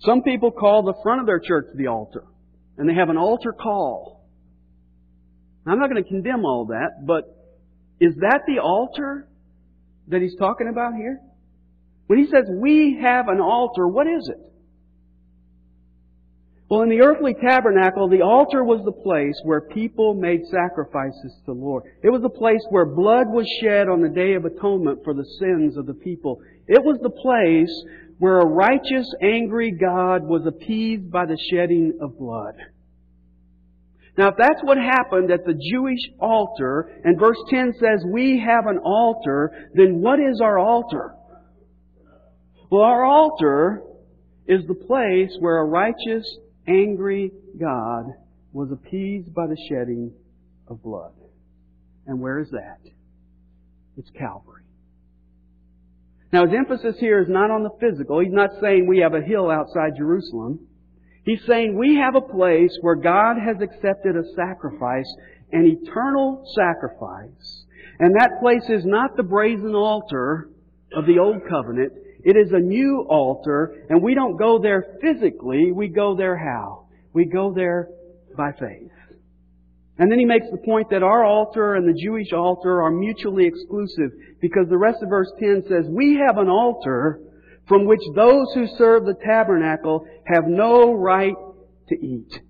Some 0.00 0.22
people 0.22 0.50
call 0.50 0.82
the 0.82 0.94
front 1.02 1.20
of 1.20 1.26
their 1.26 1.40
church 1.40 1.66
the 1.74 1.88
altar 1.88 2.24
and 2.76 2.88
they 2.88 2.94
have 2.94 3.08
an 3.08 3.16
altar 3.16 3.52
call. 3.52 4.28
Now, 5.64 5.72
I'm 5.72 5.78
not 5.78 5.90
going 5.90 6.02
to 6.02 6.08
condemn 6.08 6.44
all 6.44 6.66
that, 6.66 7.04
but 7.04 7.24
is 8.00 8.14
that 8.20 8.42
the 8.46 8.60
altar 8.60 9.28
that 10.08 10.20
he's 10.20 10.36
talking 10.36 10.68
about 10.68 10.94
here? 10.94 11.18
When 12.06 12.20
he 12.20 12.26
says 12.26 12.44
we 12.48 12.98
have 13.02 13.28
an 13.28 13.40
altar, 13.40 13.88
what 13.88 14.06
is 14.06 14.28
it? 14.28 14.52
Well, 16.68 16.82
in 16.82 16.88
the 16.88 17.00
earthly 17.00 17.34
tabernacle, 17.34 18.08
the 18.08 18.22
altar 18.22 18.64
was 18.64 18.84
the 18.84 18.90
place 18.90 19.38
where 19.44 19.60
people 19.60 20.14
made 20.14 20.40
sacrifices 20.50 21.32
to 21.44 21.46
the 21.46 21.52
Lord. 21.52 21.84
It 22.02 22.10
was 22.10 22.22
the 22.22 22.28
place 22.28 22.60
where 22.70 22.84
blood 22.84 23.28
was 23.28 23.46
shed 23.60 23.88
on 23.88 24.00
the 24.00 24.08
Day 24.08 24.34
of 24.34 24.44
Atonement 24.44 25.00
for 25.04 25.14
the 25.14 25.24
sins 25.38 25.76
of 25.76 25.86
the 25.86 25.94
people. 25.94 26.40
It 26.66 26.82
was 26.82 26.98
the 27.02 27.10
place 27.10 27.70
where 28.18 28.40
a 28.40 28.46
righteous, 28.46 29.08
angry 29.22 29.70
God 29.70 30.24
was 30.24 30.44
appeased 30.44 31.08
by 31.08 31.26
the 31.26 31.38
shedding 31.50 31.98
of 32.00 32.18
blood. 32.18 32.54
Now, 34.18 34.28
if 34.28 34.34
that's 34.36 34.62
what 34.62 34.78
happened 34.78 35.30
at 35.30 35.44
the 35.44 35.54
Jewish 35.70 36.00
altar, 36.18 36.90
and 37.04 37.18
verse 37.18 37.38
10 37.50 37.74
says, 37.78 38.02
we 38.10 38.40
have 38.40 38.66
an 38.66 38.78
altar, 38.78 39.68
then 39.74 40.00
what 40.00 40.18
is 40.18 40.40
our 40.40 40.58
altar? 40.58 41.14
Well, 42.70 42.82
our 42.82 43.04
altar 43.04 43.82
is 44.48 44.66
the 44.66 44.74
place 44.74 45.30
where 45.38 45.58
a 45.58 45.64
righteous, 45.64 46.26
angry 46.68 47.32
God 47.58 48.06
was 48.52 48.70
appeased 48.72 49.34
by 49.34 49.46
the 49.46 49.56
shedding 49.68 50.12
of 50.68 50.82
blood. 50.82 51.12
And 52.06 52.20
where 52.20 52.38
is 52.38 52.50
that? 52.50 52.78
It's 53.96 54.10
Calvary. 54.10 54.62
Now 56.32 56.44
his 56.46 56.54
emphasis 56.54 56.96
here 56.98 57.20
is 57.20 57.28
not 57.28 57.50
on 57.50 57.62
the 57.62 57.70
physical. 57.80 58.20
He's 58.20 58.32
not 58.32 58.50
saying 58.60 58.86
we 58.86 58.98
have 58.98 59.14
a 59.14 59.22
hill 59.22 59.50
outside 59.50 59.96
Jerusalem. 59.96 60.66
He's 61.24 61.40
saying 61.46 61.76
we 61.76 61.96
have 61.96 62.14
a 62.14 62.20
place 62.20 62.76
where 62.82 62.94
God 62.94 63.36
has 63.44 63.56
accepted 63.60 64.16
a 64.16 64.34
sacrifice, 64.36 65.06
an 65.52 65.66
eternal 65.66 66.44
sacrifice. 66.54 67.64
And 67.98 68.14
that 68.16 68.40
place 68.40 68.68
is 68.68 68.84
not 68.84 69.16
the 69.16 69.22
brazen 69.22 69.74
altar 69.74 70.50
of 70.94 71.06
the 71.06 71.18
old 71.18 71.42
covenant. 71.48 71.92
It 72.26 72.36
is 72.36 72.50
a 72.52 72.58
new 72.58 73.06
altar, 73.08 73.86
and 73.88 74.02
we 74.02 74.16
don't 74.16 74.36
go 74.36 74.58
there 74.60 74.98
physically. 75.00 75.70
We 75.70 75.86
go 75.86 76.16
there 76.16 76.36
how? 76.36 76.88
We 77.12 77.24
go 77.24 77.54
there 77.54 77.88
by 78.36 78.50
faith. 78.50 78.90
And 79.96 80.10
then 80.10 80.18
he 80.18 80.24
makes 80.24 80.46
the 80.50 80.58
point 80.58 80.90
that 80.90 81.04
our 81.04 81.24
altar 81.24 81.76
and 81.76 81.88
the 81.88 81.96
Jewish 81.96 82.32
altar 82.32 82.82
are 82.82 82.90
mutually 82.90 83.46
exclusive 83.46 84.10
because 84.40 84.66
the 84.68 84.76
rest 84.76 85.04
of 85.04 85.08
verse 85.08 85.30
10 85.38 85.66
says, 85.68 85.84
We 85.88 86.20
have 86.26 86.38
an 86.38 86.48
altar 86.48 87.20
from 87.68 87.86
which 87.86 88.02
those 88.16 88.52
who 88.54 88.66
serve 88.76 89.04
the 89.04 89.14
tabernacle 89.24 90.04
have 90.26 90.48
no 90.48 90.94
right 90.94 91.36
to 91.90 91.94
eat. 91.94 92.40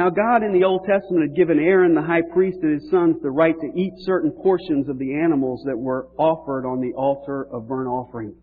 Now 0.00 0.08
God 0.08 0.42
in 0.42 0.54
the 0.54 0.64
Old 0.64 0.86
Testament 0.86 1.28
had 1.28 1.36
given 1.36 1.58
Aaron 1.58 1.94
the 1.94 2.00
high 2.00 2.22
priest 2.32 2.56
and 2.62 2.80
his 2.80 2.90
sons 2.90 3.16
the 3.20 3.30
right 3.30 3.54
to 3.54 3.78
eat 3.78 3.92
certain 3.98 4.30
portions 4.30 4.88
of 4.88 4.98
the 4.98 5.12
animals 5.12 5.62
that 5.66 5.76
were 5.76 6.08
offered 6.16 6.64
on 6.64 6.80
the 6.80 6.94
altar 6.94 7.46
of 7.52 7.68
burnt 7.68 7.86
offering. 7.86 8.34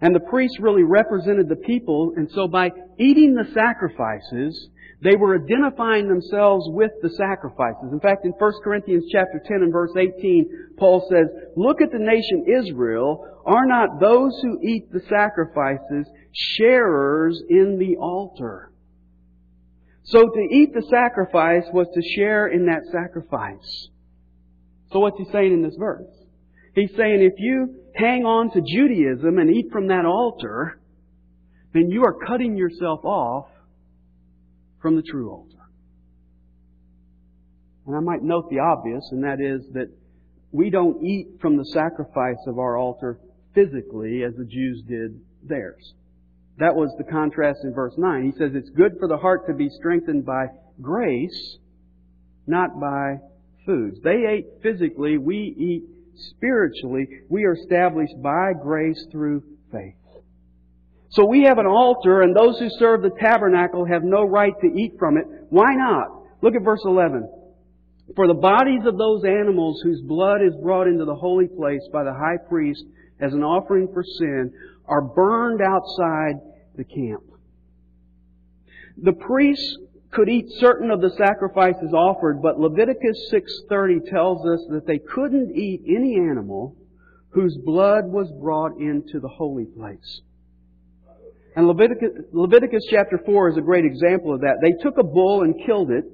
And 0.00 0.12
the 0.12 0.26
priests 0.28 0.58
really 0.58 0.82
represented 0.82 1.48
the 1.48 1.62
people, 1.64 2.14
and 2.16 2.28
so 2.32 2.48
by 2.48 2.70
eating 2.98 3.36
the 3.36 3.52
sacrifices, 3.54 4.68
they 5.00 5.14
were 5.14 5.40
identifying 5.40 6.08
themselves 6.08 6.66
with 6.70 6.90
the 7.02 7.10
sacrifices. 7.10 7.92
In 7.92 8.00
fact, 8.00 8.24
in 8.24 8.32
1 8.32 8.52
Corinthians 8.64 9.04
chapter 9.12 9.40
10 9.46 9.62
and 9.62 9.72
verse 9.72 9.92
18, 9.96 10.74
Paul 10.76 11.06
says, 11.08 11.28
Look 11.54 11.80
at 11.80 11.92
the 11.92 12.00
nation 12.00 12.46
Israel. 12.52 13.24
Are 13.46 13.66
not 13.66 14.00
those 14.00 14.36
who 14.42 14.58
eat 14.60 14.90
the 14.90 15.02
sacrifices 15.08 16.10
sharers 16.32 17.40
in 17.48 17.78
the 17.78 17.96
altar? 17.98 18.71
So 20.04 20.28
to 20.28 20.40
eat 20.50 20.74
the 20.74 20.82
sacrifice 20.90 21.64
was 21.72 21.86
to 21.94 22.02
share 22.16 22.48
in 22.48 22.66
that 22.66 22.82
sacrifice. 22.90 23.88
So 24.92 25.00
what's 25.00 25.18
he 25.18 25.24
saying 25.32 25.52
in 25.52 25.62
this 25.62 25.76
verse? 25.78 26.06
He's 26.74 26.90
saying 26.96 27.22
if 27.22 27.34
you 27.38 27.82
hang 27.94 28.24
on 28.24 28.50
to 28.52 28.60
Judaism 28.60 29.38
and 29.38 29.50
eat 29.50 29.70
from 29.70 29.88
that 29.88 30.04
altar, 30.04 30.80
then 31.72 31.90
you 31.90 32.04
are 32.04 32.14
cutting 32.26 32.56
yourself 32.56 33.04
off 33.04 33.46
from 34.80 34.96
the 34.96 35.02
true 35.02 35.30
altar. 35.30 35.56
And 37.86 37.96
I 37.96 38.00
might 38.00 38.22
note 38.22 38.50
the 38.50 38.60
obvious, 38.60 39.08
and 39.10 39.24
that 39.24 39.40
is 39.40 39.62
that 39.72 39.88
we 40.50 40.70
don't 40.70 41.02
eat 41.02 41.40
from 41.40 41.56
the 41.56 41.64
sacrifice 41.64 42.38
of 42.46 42.58
our 42.58 42.76
altar 42.76 43.18
physically 43.54 44.22
as 44.22 44.34
the 44.36 44.44
Jews 44.44 44.82
did 44.86 45.20
theirs. 45.42 45.94
That 46.58 46.74
was 46.74 46.94
the 46.98 47.04
contrast 47.04 47.60
in 47.64 47.72
verse 47.72 47.94
9. 47.96 48.24
He 48.24 48.32
says 48.38 48.52
it's 48.54 48.70
good 48.70 48.92
for 48.98 49.08
the 49.08 49.16
heart 49.16 49.46
to 49.46 49.54
be 49.54 49.68
strengthened 49.70 50.24
by 50.24 50.46
grace, 50.80 51.56
not 52.46 52.78
by 52.80 53.16
foods. 53.64 53.98
They 54.02 54.26
ate 54.28 54.46
physically, 54.62 55.18
we 55.18 55.36
eat 55.36 55.84
spiritually. 56.14 57.08
We 57.28 57.44
are 57.44 57.54
established 57.54 58.14
by 58.22 58.52
grace 58.60 59.06
through 59.10 59.42
faith. 59.70 59.94
So 61.10 61.26
we 61.26 61.42
have 61.42 61.58
an 61.58 61.66
altar, 61.66 62.22
and 62.22 62.34
those 62.34 62.58
who 62.58 62.68
serve 62.78 63.02
the 63.02 63.10
tabernacle 63.20 63.84
have 63.84 64.02
no 64.02 64.24
right 64.24 64.54
to 64.60 64.66
eat 64.66 64.94
from 64.98 65.18
it. 65.18 65.24
Why 65.50 65.74
not? 65.74 66.08
Look 66.40 66.54
at 66.54 66.62
verse 66.62 66.82
11. 66.84 67.28
For 68.16 68.26
the 68.26 68.34
bodies 68.34 68.82
of 68.86 68.98
those 68.98 69.24
animals 69.24 69.80
whose 69.82 70.00
blood 70.02 70.42
is 70.42 70.54
brought 70.62 70.86
into 70.86 71.04
the 71.04 71.14
holy 71.14 71.48
place 71.48 71.82
by 71.92 72.04
the 72.04 72.12
high 72.12 72.38
priest 72.48 72.84
as 73.20 73.32
an 73.32 73.42
offering 73.42 73.88
for 73.92 74.02
sin 74.02 74.52
are 74.86 75.02
burned 75.02 75.60
outside 75.60 76.40
the 76.76 76.84
camp. 76.84 77.22
The 79.02 79.12
priests 79.12 79.78
could 80.10 80.28
eat 80.28 80.46
certain 80.58 80.90
of 80.90 81.00
the 81.00 81.10
sacrifices 81.10 81.92
offered, 81.94 82.42
but 82.42 82.60
Leviticus 82.60 83.30
6:30 83.30 84.00
tells 84.10 84.46
us 84.46 84.66
that 84.70 84.86
they 84.86 84.98
couldn't 84.98 85.56
eat 85.56 85.82
any 85.86 86.16
animal 86.16 86.76
whose 87.30 87.56
blood 87.56 88.06
was 88.06 88.30
brought 88.32 88.78
into 88.78 89.20
the 89.20 89.28
holy 89.28 89.64
place. 89.64 90.20
And 91.56 91.66
Leviticus, 91.66 92.26
Leviticus 92.32 92.84
chapter 92.90 93.18
4 93.18 93.50
is 93.50 93.56
a 93.56 93.62
great 93.62 93.84
example 93.84 94.34
of 94.34 94.40
that. 94.42 94.60
They 94.60 94.72
took 94.72 94.98
a 94.98 95.02
bull 95.02 95.42
and 95.42 95.54
killed 95.64 95.90
it, 95.90 96.04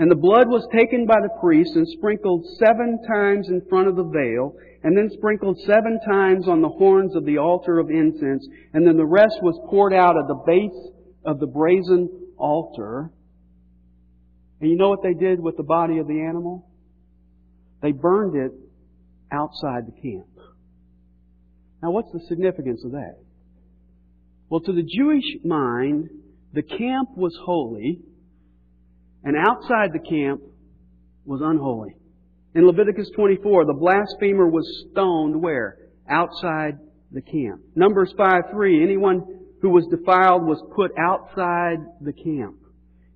and 0.00 0.10
the 0.10 0.16
blood 0.16 0.48
was 0.48 0.66
taken 0.72 1.04
by 1.04 1.20
the 1.20 1.38
priest 1.42 1.76
and 1.76 1.86
sprinkled 1.86 2.42
seven 2.58 2.98
times 3.06 3.50
in 3.50 3.60
front 3.68 3.86
of 3.86 3.96
the 3.96 4.08
veil, 4.08 4.56
and 4.82 4.96
then 4.96 5.10
sprinkled 5.12 5.58
seven 5.66 6.00
times 6.08 6.48
on 6.48 6.62
the 6.62 6.70
horns 6.70 7.14
of 7.14 7.26
the 7.26 7.36
altar 7.36 7.78
of 7.78 7.90
incense, 7.90 8.48
and 8.72 8.86
then 8.86 8.96
the 8.96 9.04
rest 9.04 9.36
was 9.42 9.60
poured 9.68 9.92
out 9.92 10.16
at 10.16 10.26
the 10.26 10.42
base 10.46 10.90
of 11.26 11.38
the 11.38 11.46
brazen 11.46 12.08
altar. 12.38 13.10
And 14.62 14.70
you 14.70 14.76
know 14.78 14.88
what 14.88 15.02
they 15.02 15.12
did 15.12 15.38
with 15.38 15.58
the 15.58 15.64
body 15.64 15.98
of 15.98 16.08
the 16.08 16.22
animal? 16.22 16.66
They 17.82 17.92
burned 17.92 18.34
it 18.36 18.52
outside 19.30 19.82
the 19.86 20.00
camp. 20.00 20.30
Now 21.82 21.90
what's 21.90 22.10
the 22.10 22.20
significance 22.26 22.82
of 22.86 22.92
that? 22.92 23.18
Well, 24.48 24.60
to 24.60 24.72
the 24.72 24.82
Jewish 24.82 25.44
mind, 25.44 26.08
the 26.54 26.62
camp 26.62 27.10
was 27.18 27.38
holy, 27.44 28.00
and 29.24 29.36
outside 29.36 29.92
the 29.92 29.98
camp 29.98 30.40
was 31.24 31.40
unholy. 31.42 31.94
In 32.54 32.66
Leviticus 32.66 33.10
24, 33.14 33.66
the 33.66 33.74
blasphemer 33.74 34.48
was 34.48 34.86
stoned 34.90 35.40
where? 35.40 35.76
Outside 36.08 36.78
the 37.12 37.22
camp. 37.22 37.60
Numbers 37.74 38.12
5 38.16 38.42
3, 38.50 38.82
anyone 38.82 39.22
who 39.62 39.70
was 39.70 39.86
defiled 39.86 40.44
was 40.44 40.62
put 40.74 40.90
outside 40.98 41.78
the 42.00 42.12
camp. 42.12 42.56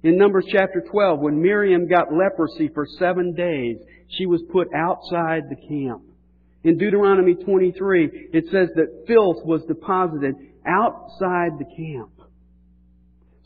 In 0.03 0.19
Numbers 0.19 0.45
chapter 0.53 0.85
12, 0.90 1.19
when 1.19 1.40
Miriam 1.40 1.88
got 1.88 2.12
leprosy 2.12 2.69
for 2.75 2.87
seven 2.99 3.33
days, 3.35 3.79
she 4.09 4.27
was 4.27 4.43
put 4.53 4.69
outside 4.75 5.45
the 5.49 5.57
camp. 5.57 6.03
In 6.62 6.79
Deuteronomy 6.79 7.35
23, 7.35 8.29
it 8.33 8.45
says 8.53 8.69
that 8.77 9.05
filth 9.07 9.45
was 9.45 9.64
deposited 9.64 10.35
outside 10.67 11.59
the 11.59 11.64
camp. 11.77 12.13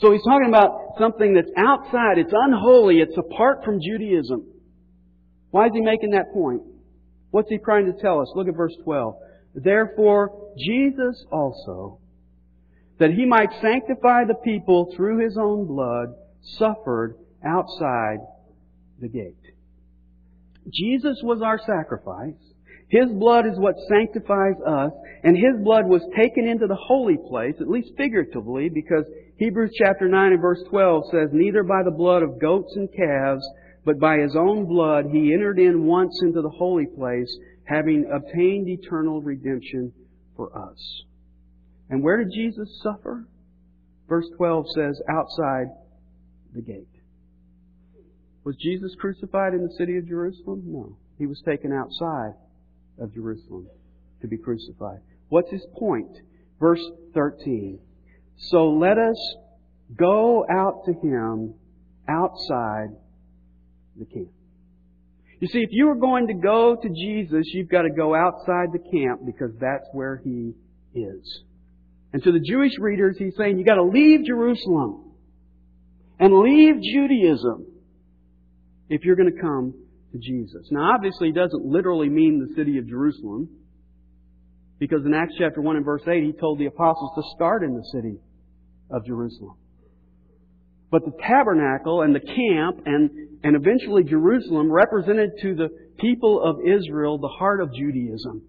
So 0.01 0.13
he's 0.13 0.23
talking 0.23 0.49
about 0.49 0.95
something 0.99 1.35
that's 1.35 1.51
outside, 1.57 2.19
it's 2.19 2.33
unholy, 2.33 3.01
it's 3.01 3.17
apart 3.17 3.65
from 3.65 3.81
Judaism. 3.81 4.47
Why 5.51 5.67
is 5.67 5.73
he 5.75 5.81
making 5.81 6.11
that 6.11 6.33
point? 6.33 6.63
What's 7.31 7.49
he 7.49 7.59
trying 7.59 7.87
to 7.87 8.01
tell 8.01 8.21
us? 8.21 8.31
Look 8.35 8.49
at 8.49 8.57
verse 8.57 8.75
12. 8.85 9.15
Therefore, 9.55 10.53
Jesus 10.57 11.25
also, 11.33 11.99
that 12.99 13.11
he 13.11 13.25
might 13.25 13.51
sanctify 13.61 14.25
the 14.25 14.37
people 14.45 14.93
through 14.97 15.25
his 15.25 15.37
own 15.37 15.67
blood, 15.67 16.15
suffered 16.59 17.17
outside 17.45 18.19
the 19.01 19.09
gate. 19.09 19.35
Jesus 20.73 21.19
was 21.23 21.41
our 21.43 21.59
sacrifice. 21.59 22.35
His 22.89 23.11
blood 23.11 23.47
is 23.47 23.59
what 23.59 23.75
sanctifies 23.89 24.57
us, 24.67 24.93
and 25.23 25.37
His 25.37 25.63
blood 25.63 25.87
was 25.87 26.03
taken 26.17 26.47
into 26.47 26.67
the 26.67 26.77
holy 26.77 27.19
place, 27.29 27.55
at 27.61 27.69
least 27.69 27.91
figuratively, 27.99 28.71
because 28.71 29.05
Hebrews 29.39 29.71
chapter 29.79 30.09
9 30.09 30.33
and 30.33 30.43
verse 30.43 30.63
12 30.69 31.05
says, 31.13 31.29
Neither 31.33 31.63
by 31.63 31.83
the 31.85 31.97
blood 31.97 32.25
of 32.25 32.41
goats 32.41 32.73
and 32.75 32.89
calves, 32.93 33.49
but 33.85 34.01
by 34.01 34.19
His 34.19 34.35
own 34.35 34.67
blood 34.67 35.07
He 35.13 35.33
entered 35.33 35.61
in 35.61 35.85
once 35.85 36.19
into 36.23 36.43
the 36.43 36.51
holy 36.51 36.87
place, 36.87 37.35
having 37.65 38.11
obtained 38.13 38.69
eternal 38.69 39.23
redemption 39.23 39.93
for 40.37 40.57
us. 40.57 41.03
And 41.89 42.03
where 42.03 42.19
did 42.19 42.33
Jesus 42.35 42.81
suffer? 42.83 43.27
Verse 44.09 44.27
12 44.37 44.67
says, 44.75 45.01
outside 45.09 45.67
the 46.55 46.63
gate. 46.63 46.89
Was 48.43 48.57
Jesus 48.57 48.95
crucified 48.99 49.55
in 49.55 49.63
the 49.63 49.75
city 49.79 49.99
of 49.99 50.09
Jerusalem? 50.09 50.63
No. 50.67 50.97
He 51.19 51.27
was 51.27 51.41
taken 51.47 51.73
outside 51.73 52.33
of 52.99 53.15
Jerusalem 53.15 53.69
to 54.21 54.27
be 54.27 54.37
crucified. 54.37 55.01
What's 55.29 55.51
his 55.51 55.65
point? 55.77 56.11
Verse 56.59 56.83
13. 57.15 57.79
So 58.39 58.71
let 58.71 58.99
us 58.99 59.17
go 59.97 60.47
out 60.49 60.85
to 60.87 60.93
him 60.93 61.55
outside 62.09 62.89
the 63.99 64.05
camp. 64.05 64.31
You 65.41 65.49
see, 65.49 65.61
if 65.61 65.71
you 65.71 65.89
are 65.91 65.97
going 65.97 66.29
to 66.29 66.35
go 66.35 66.77
to 66.81 66.89
Jesus, 66.89 67.47
you've 67.53 67.69
got 67.69 67.83
to 67.83 67.91
go 67.91 68.15
outside 68.15 68.69
the 68.73 68.79
camp 68.79 69.21
because 69.25 69.53
that's 69.61 69.87
where 69.93 70.21
he 70.25 70.55
is. 70.95 71.43
And 72.13 72.23
to 72.23 72.33
the 72.33 72.41
Jewish 72.41 72.73
readers, 72.79 73.17
he's 73.19 73.35
saying 73.37 73.59
you've 73.59 73.67
got 73.67 73.75
to 73.75 73.85
leave 73.85 74.25
Jerusalem 74.25 75.13
and 76.19 76.41
leave 76.41 76.83
Judaism 76.83 77.67
if 78.89 79.05
you're 79.05 79.17
going 79.17 79.33
to 79.33 79.41
come 79.41 79.75
to 80.13 80.19
Jesus. 80.19 80.67
Now, 80.71 80.95
obviously, 80.95 81.29
he 81.29 81.35
doesn't 81.35 81.65
literally 81.65 82.09
mean 82.09 82.41
the 82.41 82.55
city 82.55 82.79
of 82.79 82.89
Jerusalem, 82.89 83.49
because 84.79 85.05
in 85.05 85.13
Acts 85.13 85.35
chapter 85.39 85.61
1 85.61 85.77
and 85.77 85.85
verse 85.85 86.03
8, 86.07 86.23
he 86.23 86.33
told 86.33 86.59
the 86.59 86.67
apostles 86.67 87.13
to 87.17 87.23
start 87.37 87.63
in 87.63 87.75
the 87.75 87.85
city 87.93 88.17
of 88.91 89.05
Jerusalem. 89.07 89.57
But 90.91 91.05
the 91.05 91.13
tabernacle 91.27 92.03
and 92.03 92.15
the 92.15 92.21
camp 92.21 92.83
and, 92.87 93.11
and 93.45 93.57
eventually 93.57 94.05
Jerusalem 94.05 94.71
represented 94.73 95.33
to 95.43 95.55
the 95.55 95.69
people 95.99 96.43
of 96.43 96.61
Israel 96.67 97.19
the 97.19 97.29
heart 97.29 97.61
of 97.61 97.75
Judaism. 97.75 98.43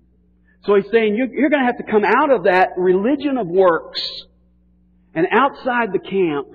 So 0.65 0.75
he's 0.75 0.89
saying 0.91 1.15
you're, 1.15 1.33
you're 1.33 1.49
going 1.49 1.61
to 1.61 1.65
have 1.65 1.77
to 1.77 1.91
come 1.91 2.05
out 2.05 2.31
of 2.31 2.43
that 2.45 2.69
religion 2.77 3.37
of 3.37 3.47
works 3.47 4.23
And 5.13 5.27
outside 5.31 5.89
the 5.91 5.99
camp, 5.99 6.47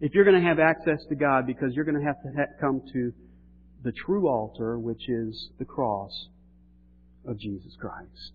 if 0.00 0.14
you're 0.14 0.24
going 0.24 0.40
to 0.40 0.46
have 0.48 0.58
access 0.58 1.04
to 1.08 1.14
God, 1.14 1.46
because 1.46 1.74
you're 1.74 1.84
going 1.84 1.98
to 2.00 2.06
have 2.06 2.22
to 2.22 2.46
come 2.60 2.82
to 2.92 3.12
the 3.82 3.92
true 3.92 4.28
altar, 4.28 4.78
which 4.78 5.08
is 5.08 5.50
the 5.58 5.64
cross 5.64 6.28
of 7.26 7.38
Jesus 7.38 7.76
Christ. 7.78 8.32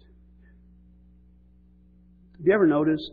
Have 2.37 2.45
you 2.45 2.53
ever 2.53 2.67
noticed 2.67 3.11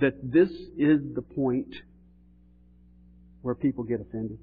that 0.00 0.14
this 0.22 0.50
is 0.76 1.00
the 1.14 1.22
point 1.22 1.74
where 3.42 3.54
people 3.54 3.84
get 3.84 4.00
offended? 4.00 4.38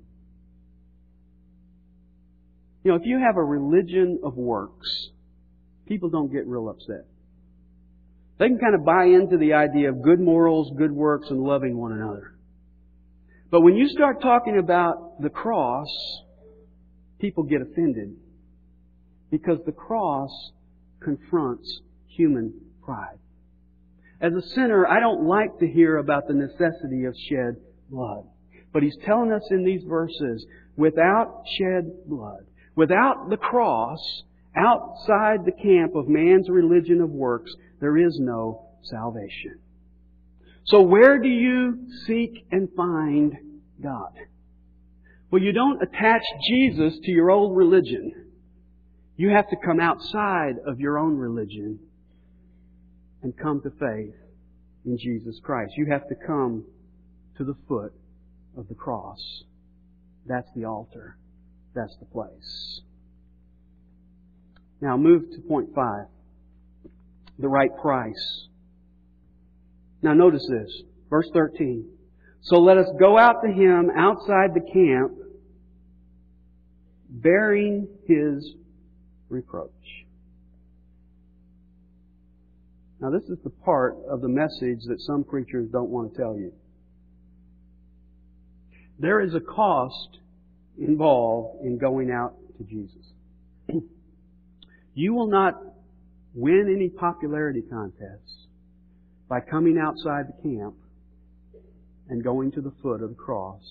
You 2.84 2.92
know, 2.92 2.98
if 2.98 3.06
you 3.06 3.20
have 3.20 3.38
a 3.38 3.44
religion 3.44 4.20
of 4.24 4.36
works, 4.36 5.10
people 5.88 6.10
don't 6.10 6.32
get 6.32 6.48
real 6.48 6.70
upset. 6.70 7.06
They 8.40 8.48
can 8.48 8.58
kind 8.58 8.74
of 8.74 8.84
buy 8.84 9.06
into 9.06 9.38
the 9.38 9.54
idea 9.54 9.90
of 9.90 10.02
good 10.02 10.20
morals, 10.20 10.72
good 10.76 10.92
works, 10.92 11.28
and 11.30 11.42
loving 11.42 11.78
one 11.78 11.92
another. 11.92 12.34
But 13.52 13.62
when 13.62 13.76
you 13.76 13.88
start 13.90 14.22
talking 14.22 14.58
about 14.58 15.22
the 15.22 15.30
cross, 15.30 15.88
people 17.20 17.44
get 17.44 17.62
offended. 17.62 18.16
Because 19.30 19.60
the 19.66 19.72
cross 19.72 20.32
confronts 21.02 21.82
human 22.08 22.54
pride. 22.84 23.20
As 24.22 24.34
a 24.34 24.48
sinner, 24.50 24.88
I 24.88 25.00
don't 25.00 25.26
like 25.26 25.58
to 25.60 25.68
hear 25.68 25.98
about 25.98 26.28
the 26.28 26.36
necessity 26.36 27.06
of 27.06 27.16
shed 27.28 27.56
blood. 27.90 28.26
But 28.72 28.84
he's 28.84 28.98
telling 29.04 29.32
us 29.32 29.42
in 29.50 29.66
these 29.66 29.84
verses, 29.84 30.46
without 30.78 31.44
shed 31.58 31.92
blood, 32.06 32.46
without 32.76 33.30
the 33.30 33.38
cross, 33.38 34.00
outside 34.56 35.44
the 35.44 35.52
camp 35.52 35.96
of 35.96 36.08
man's 36.08 36.50
religion 36.50 37.02
of 37.02 37.10
works, 37.10 37.52
there 37.80 37.98
is 37.98 38.18
no 38.20 38.68
salvation. 38.84 39.60
So 40.66 40.82
where 40.82 41.18
do 41.20 41.28
you 41.28 41.88
seek 42.06 42.46
and 42.52 42.70
find 42.78 43.34
God? 43.82 44.14
Well, 45.32 45.42
you 45.42 45.52
don't 45.52 45.82
attach 45.82 46.22
Jesus 46.48 46.94
to 47.04 47.12
your 47.12 47.32
old 47.32 47.58
religion. 47.58 48.28
You 49.18 49.30
have 49.30 49.50
to 49.50 49.56
come 49.66 49.80
outside 49.80 50.58
of 50.68 50.80
your 50.80 51.00
own 51.00 51.18
religion 51.18 51.80
and 53.24 53.38
come 53.38 53.62
to 53.62 53.70
faith 53.72 54.16
in 54.86 54.98
Jesus 54.98 55.40
Christ. 55.44 55.74
You 55.78 55.88
have 55.92 56.08
to 56.10 56.16
come 56.16 56.66
to 57.38 57.44
the 57.44 57.56
foot 57.68 57.94
of 58.58 58.68
the 58.68 58.76
cross. 58.76 59.20
That's 60.26 60.50
the 60.56 60.66
altar. 60.66 61.18
That's 61.74 61.96
the 62.00 62.06
place. 62.06 62.82
Now 64.82 64.98
move 64.98 65.30
to 65.32 65.42
point 65.48 65.70
five. 65.76 66.06
The 67.40 67.48
right 67.48 67.72
price. 67.82 68.48
Now 70.02 70.14
notice 70.14 70.46
this. 70.50 70.82
Verse 71.10 71.30
13. 71.34 71.88
So 72.42 72.60
let 72.60 72.78
us 72.78 72.88
go 73.00 73.18
out 73.18 73.42
to 73.44 73.52
him 73.52 73.92
outside 73.96 74.54
the 74.54 74.62
camp, 74.74 75.12
bearing 77.10 77.88
his 78.08 78.56
reproach. 79.30 79.70
Now 83.02 83.10
this 83.10 83.24
is 83.24 83.40
the 83.44 83.50
part 83.50 83.98
of 84.08 84.22
the 84.22 84.28
message 84.28 84.84
that 84.88 85.02
some 85.02 85.24
preachers 85.24 85.68
don't 85.72 85.90
want 85.90 86.14
to 86.14 86.20
tell 86.20 86.38
you. 86.38 86.54
There 89.00 89.20
is 89.22 89.34
a 89.34 89.40
cost 89.40 90.20
involved 90.78 91.66
in 91.66 91.80
going 91.80 92.12
out 92.12 92.36
to 92.60 92.64
Jesus. 92.64 93.04
you 94.94 95.14
will 95.16 95.28
not 95.28 95.60
win 96.36 96.72
any 96.74 96.90
popularity 96.90 97.64
contests 97.68 98.46
by 99.28 99.40
coming 99.40 99.80
outside 99.80 100.26
the 100.28 100.44
camp 100.44 100.76
and 102.10 102.24
going 102.24 102.52
to 102.52 102.62
the 102.62 102.74
foot 102.84 103.02
of 103.02 103.10
the 103.10 103.16
cross 103.16 103.64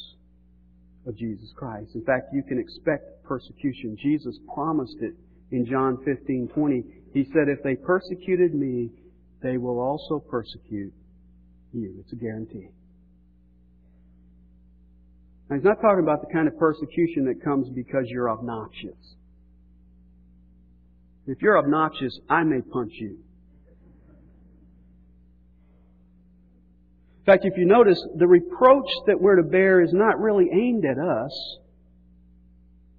of 1.06 1.16
Jesus 1.16 1.52
Christ. 1.54 1.94
In 1.94 2.02
fact, 2.02 2.30
you 2.32 2.42
can 2.42 2.58
expect 2.58 3.22
persecution. 3.22 3.96
Jesus 4.02 4.36
promised 4.52 4.96
it 5.00 5.14
in 5.52 5.66
John 5.66 5.98
15:20. 5.98 6.84
He 7.12 7.24
said, 7.32 7.48
"If 7.48 7.62
they 7.62 7.76
persecuted 7.76 8.54
me, 8.54 8.90
they 9.42 9.58
will 9.58 9.78
also 9.78 10.18
persecute 10.18 10.92
you." 11.72 11.94
It's 12.00 12.12
a 12.12 12.16
guarantee. 12.16 12.68
Now, 15.48 15.56
he's 15.56 15.64
not 15.64 15.80
talking 15.80 16.02
about 16.02 16.20
the 16.20 16.32
kind 16.32 16.46
of 16.46 16.56
persecution 16.58 17.24
that 17.24 17.42
comes 17.42 17.68
because 17.70 18.08
you're 18.08 18.30
obnoxious. 18.30 19.16
If 21.26 21.42
you're 21.42 21.58
obnoxious, 21.58 22.18
I 22.28 22.44
may 22.44 22.60
punch 22.60 22.92
you. 22.94 23.18
In 27.18 27.24
fact, 27.26 27.44
if 27.44 27.56
you 27.56 27.66
notice, 27.66 28.00
the 28.16 28.26
reproach 28.26 28.88
that 29.06 29.20
we're 29.20 29.36
to 29.36 29.42
bear 29.42 29.80
is 29.82 29.92
not 29.92 30.18
really 30.18 30.48
aimed 30.52 30.84
at 30.84 30.98
us. 30.98 31.58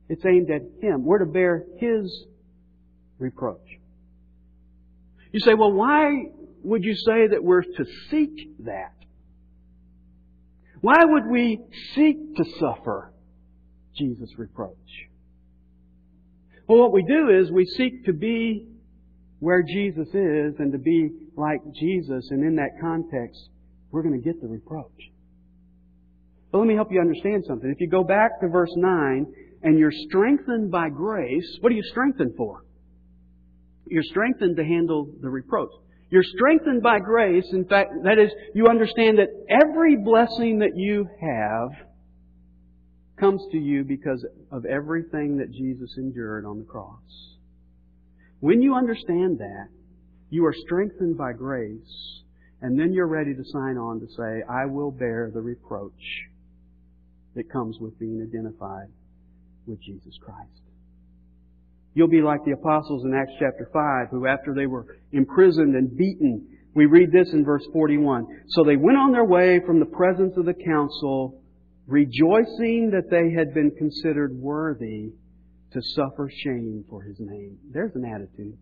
It's 0.10 0.26
aimed 0.26 0.52
at 0.52 0.62
Him. 0.82 1.04
We're 1.06 1.20
to 1.20 1.26
bear 1.26 1.66
His 1.78 2.26
reproach. 3.18 3.81
You 5.32 5.40
say, 5.40 5.54
well, 5.54 5.72
why 5.72 6.26
would 6.64 6.84
you 6.84 6.96
say 6.96 7.28
that 7.28 7.44
we're 7.44 7.64
to 7.64 7.86
seek 8.10 8.66
that? 8.66 8.94
Why 10.82 11.04
would 11.04 11.28
we 11.28 11.60
seek 11.96 12.36
to 12.36 12.44
suffer 12.60 13.14
Jesus' 13.96 14.30
reproach? 14.38 14.76
Well, 16.68 16.80
what 16.80 16.92
we 16.92 17.04
do 17.04 17.30
is 17.30 17.52
we 17.52 17.66
seek 17.66 18.06
to 18.06 18.14
be 18.14 18.68
where 19.40 19.64
Jesus 19.64 20.08
is 20.08 20.56
and 20.60 20.72
to 20.72 20.78
be 20.78 21.10
like 21.36 21.62
Jesus, 21.80 22.28
and 22.30 22.44
in 22.44 22.56
that 22.56 22.80
context, 22.80 23.50
we're 23.92 24.04
going 24.04 24.20
to 24.20 24.24
get 24.24 24.42
the 24.42 24.48
reproach. 24.48 24.92
But 26.52 26.60
let 26.60 26.68
me 26.68 26.76
help 26.76 26.92
you 26.92 27.00
understand 27.00 27.44
something. 27.48 27.70
If 27.70 27.80
you 27.80 27.90
go 27.90 28.04
back 28.04 28.40
to 28.42 28.48
verse 28.48 28.72
9, 28.76 29.34
and 29.64 29.80
you're 29.80 29.92
strengthened 30.08 30.72
by 30.72 30.90
grace, 30.90 31.58
what 31.62 31.72
are 31.72 31.76
you 31.76 31.84
strengthened 31.84 32.34
for? 32.36 32.64
You're 33.92 34.04
strengthened 34.04 34.56
to 34.56 34.64
handle 34.64 35.10
the 35.22 35.30
reproach. 35.30 35.70
You're 36.10 36.24
strengthened 36.24 36.82
by 36.82 37.00
grace. 37.00 37.44
In 37.52 37.66
fact, 37.66 37.92
that 38.06 38.18
is, 38.18 38.32
you 38.56 38.68
understand 38.68 39.20
that 39.20 39.28
every 39.50 39.98
blessing 39.98 40.60
that 40.60 40.78
you 40.78 41.10
have 41.20 41.72
comes 43.20 43.42
to 43.52 43.58
you 43.58 43.84
because 43.84 44.26
of 44.50 44.64
everything 44.66 45.38
that 45.40 45.52
Jesus 45.52 45.94
endured 45.98 46.46
on 46.46 46.60
the 46.60 46.64
cross. 46.64 47.02
When 48.40 48.62
you 48.62 48.76
understand 48.76 49.40
that, 49.40 49.68
you 50.30 50.46
are 50.46 50.56
strengthened 50.66 51.18
by 51.18 51.34
grace, 51.34 52.22
and 52.62 52.80
then 52.80 52.94
you're 52.94 53.08
ready 53.08 53.34
to 53.36 53.44
sign 53.52 53.78
on 53.78 54.00
to 54.00 54.08
say, 54.16 54.42
I 54.50 54.68
will 54.68 54.92
bear 54.92 55.32
the 55.34 55.42
reproach 55.42 55.92
that 57.36 57.52
comes 57.52 57.78
with 57.82 58.00
being 58.00 58.22
identified 58.22 58.88
with 59.68 59.82
Jesus 59.84 60.18
Christ. 60.24 60.62
You'll 61.94 62.08
be 62.08 62.22
like 62.22 62.44
the 62.46 62.54
apostles 62.54 63.04
in 63.04 63.14
Acts 63.14 63.34
chapter 63.40 63.70
5, 63.72 64.08
who 64.12 64.28
after 64.28 64.54
they 64.54 64.66
were 64.66 64.98
imprisoned 65.12 65.76
and 65.76 65.96
beaten, 65.96 66.48
we 66.74 66.86
read 66.86 67.12
this 67.12 67.34
in 67.34 67.44
verse 67.44 67.66
41. 67.74 68.26
So 68.50 68.64
they 68.64 68.78
went 68.78 68.98
on 68.98 69.12
their 69.12 69.26
way 69.26 69.60
from 69.66 69.80
the 69.80 69.86
presence 69.86 70.38
of 70.38 70.46
the 70.46 70.54
council, 70.54 71.42
rejoicing 71.88 72.92
that 72.92 73.10
they 73.10 73.32
had 73.38 73.54
been 73.54 73.72
considered 73.72 74.34
worthy 74.34 75.12
to 75.74 75.82
suffer 75.82 76.30
shame 76.44 76.86
for 76.90 77.02
his 77.02 77.18
name. 77.20 77.58
There's 77.72 77.96
an 77.96 78.06
attitude. 78.06 78.58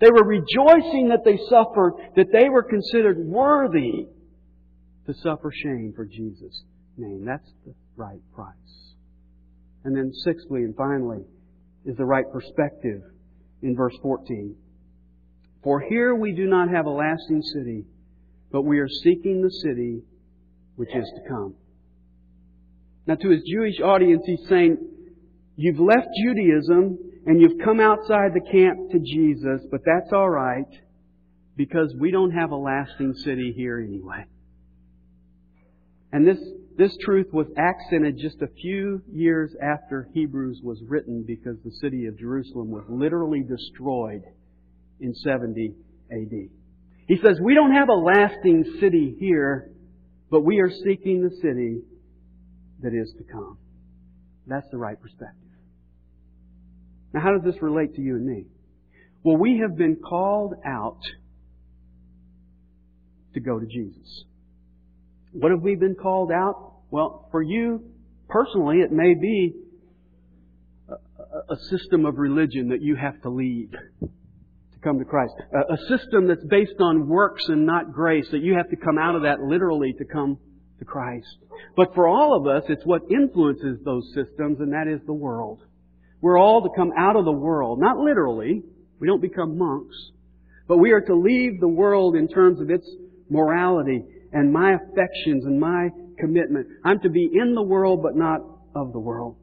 They 0.00 0.10
were 0.10 0.24
rejoicing 0.24 1.10
that 1.10 1.24
they 1.24 1.38
suffered, 1.48 1.94
that 2.16 2.32
they 2.32 2.48
were 2.48 2.64
considered 2.64 3.18
worthy 3.18 4.06
to 5.06 5.14
suffer 5.14 5.52
shame 5.52 5.92
for 5.94 6.04
Jesus' 6.04 6.64
name. 6.96 7.24
That's 7.24 7.48
the 7.64 7.74
right 7.96 8.20
price. 8.34 8.54
And 9.84 9.96
then 9.96 10.12
sixthly 10.24 10.62
and 10.62 10.74
finally, 10.76 11.24
is 11.84 11.96
the 11.96 12.04
right 12.04 12.24
perspective 12.32 13.02
in 13.62 13.76
verse 13.76 13.94
14. 14.02 14.54
For 15.62 15.80
here 15.80 16.14
we 16.14 16.32
do 16.32 16.46
not 16.46 16.68
have 16.70 16.86
a 16.86 16.90
lasting 16.90 17.42
city, 17.42 17.84
but 18.50 18.62
we 18.62 18.78
are 18.80 18.88
seeking 18.88 19.42
the 19.42 19.50
city 19.50 20.02
which 20.76 20.94
is 20.94 21.10
to 21.16 21.28
come. 21.28 21.54
Now 23.06 23.14
to 23.16 23.30
his 23.30 23.42
Jewish 23.42 23.80
audience, 23.80 24.22
he's 24.26 24.48
saying, 24.48 24.78
you've 25.56 25.80
left 25.80 26.08
Judaism 26.24 26.98
and 27.26 27.40
you've 27.40 27.64
come 27.64 27.80
outside 27.80 28.32
the 28.34 28.50
camp 28.50 28.90
to 28.90 28.98
Jesus, 28.98 29.66
but 29.70 29.80
that's 29.84 30.12
alright 30.12 30.66
because 31.56 31.94
we 31.98 32.10
don't 32.10 32.32
have 32.32 32.50
a 32.50 32.56
lasting 32.56 33.14
city 33.14 33.52
here 33.56 33.78
anyway. 33.78 34.24
And 36.12 36.26
this 36.26 36.38
this 36.76 36.96
truth 37.04 37.26
was 37.32 37.46
accented 37.56 38.18
just 38.18 38.40
a 38.40 38.46
few 38.60 39.02
years 39.12 39.54
after 39.62 40.08
Hebrews 40.14 40.60
was 40.62 40.80
written 40.86 41.24
because 41.26 41.56
the 41.64 41.72
city 41.80 42.06
of 42.06 42.18
Jerusalem 42.18 42.70
was 42.70 42.84
literally 42.88 43.42
destroyed 43.42 44.22
in 45.00 45.14
70 45.14 45.74
AD. 46.10 46.48
He 47.08 47.16
says, 47.22 47.38
we 47.42 47.54
don't 47.54 47.72
have 47.72 47.88
a 47.88 47.92
lasting 47.92 48.78
city 48.80 49.16
here, 49.18 49.70
but 50.30 50.40
we 50.40 50.60
are 50.60 50.70
seeking 50.70 51.22
the 51.22 51.36
city 51.42 51.82
that 52.80 52.94
is 52.94 53.12
to 53.18 53.24
come. 53.24 53.58
That's 54.46 54.68
the 54.70 54.78
right 54.78 55.00
perspective. 55.00 55.38
Now 57.12 57.20
how 57.20 57.32
does 57.32 57.44
this 57.44 57.60
relate 57.62 57.94
to 57.96 58.00
you 58.00 58.16
and 58.16 58.26
me? 58.26 58.46
Well, 59.22 59.36
we 59.36 59.58
have 59.58 59.76
been 59.76 59.96
called 59.96 60.54
out 60.64 61.00
to 63.34 63.40
go 63.40 63.58
to 63.58 63.66
Jesus. 63.66 64.24
What 65.32 65.50
have 65.50 65.62
we 65.62 65.76
been 65.76 65.94
called 65.94 66.30
out? 66.30 66.74
Well, 66.90 67.28
for 67.30 67.42
you 67.42 67.82
personally, 68.28 68.78
it 68.78 68.92
may 68.92 69.14
be 69.14 69.54
a, 70.88 71.54
a 71.54 71.56
system 71.70 72.04
of 72.04 72.18
religion 72.18 72.68
that 72.68 72.82
you 72.82 72.96
have 72.96 73.20
to 73.22 73.30
leave 73.30 73.70
to 73.70 74.78
come 74.82 74.98
to 74.98 75.04
Christ. 75.04 75.32
A, 75.54 75.72
a 75.72 75.76
system 75.88 76.28
that's 76.28 76.44
based 76.44 76.80
on 76.80 77.08
works 77.08 77.44
and 77.48 77.64
not 77.64 77.92
grace, 77.92 78.26
that 78.30 78.42
you 78.42 78.54
have 78.54 78.68
to 78.70 78.76
come 78.76 78.98
out 78.98 79.16
of 79.16 79.22
that 79.22 79.40
literally 79.40 79.94
to 79.94 80.04
come 80.04 80.38
to 80.78 80.84
Christ. 80.84 81.36
But 81.76 81.94
for 81.94 82.06
all 82.06 82.36
of 82.36 82.46
us, 82.46 82.64
it's 82.68 82.84
what 82.84 83.02
influences 83.10 83.78
those 83.84 84.06
systems, 84.14 84.60
and 84.60 84.72
that 84.74 84.86
is 84.86 85.00
the 85.06 85.14
world. 85.14 85.62
We're 86.20 86.38
all 86.38 86.62
to 86.62 86.68
come 86.76 86.92
out 86.96 87.16
of 87.16 87.24
the 87.24 87.32
world, 87.32 87.80
not 87.80 87.96
literally. 87.96 88.62
We 89.00 89.06
don't 89.06 89.22
become 89.22 89.56
monks. 89.56 89.96
But 90.68 90.76
we 90.76 90.92
are 90.92 91.00
to 91.00 91.14
leave 91.14 91.58
the 91.58 91.68
world 91.68 92.16
in 92.16 92.28
terms 92.28 92.60
of 92.60 92.70
its 92.70 92.88
morality 93.28 94.04
and 94.32 94.52
my 94.52 94.74
affections 94.74 95.44
and 95.44 95.60
my 95.60 95.88
commitment. 96.18 96.66
I'm 96.84 97.00
to 97.00 97.10
be 97.10 97.30
in 97.32 97.54
the 97.54 97.62
world, 97.62 98.00
but 98.02 98.16
not 98.16 98.40
of 98.74 98.92
the 98.92 99.00
world. 99.00 99.36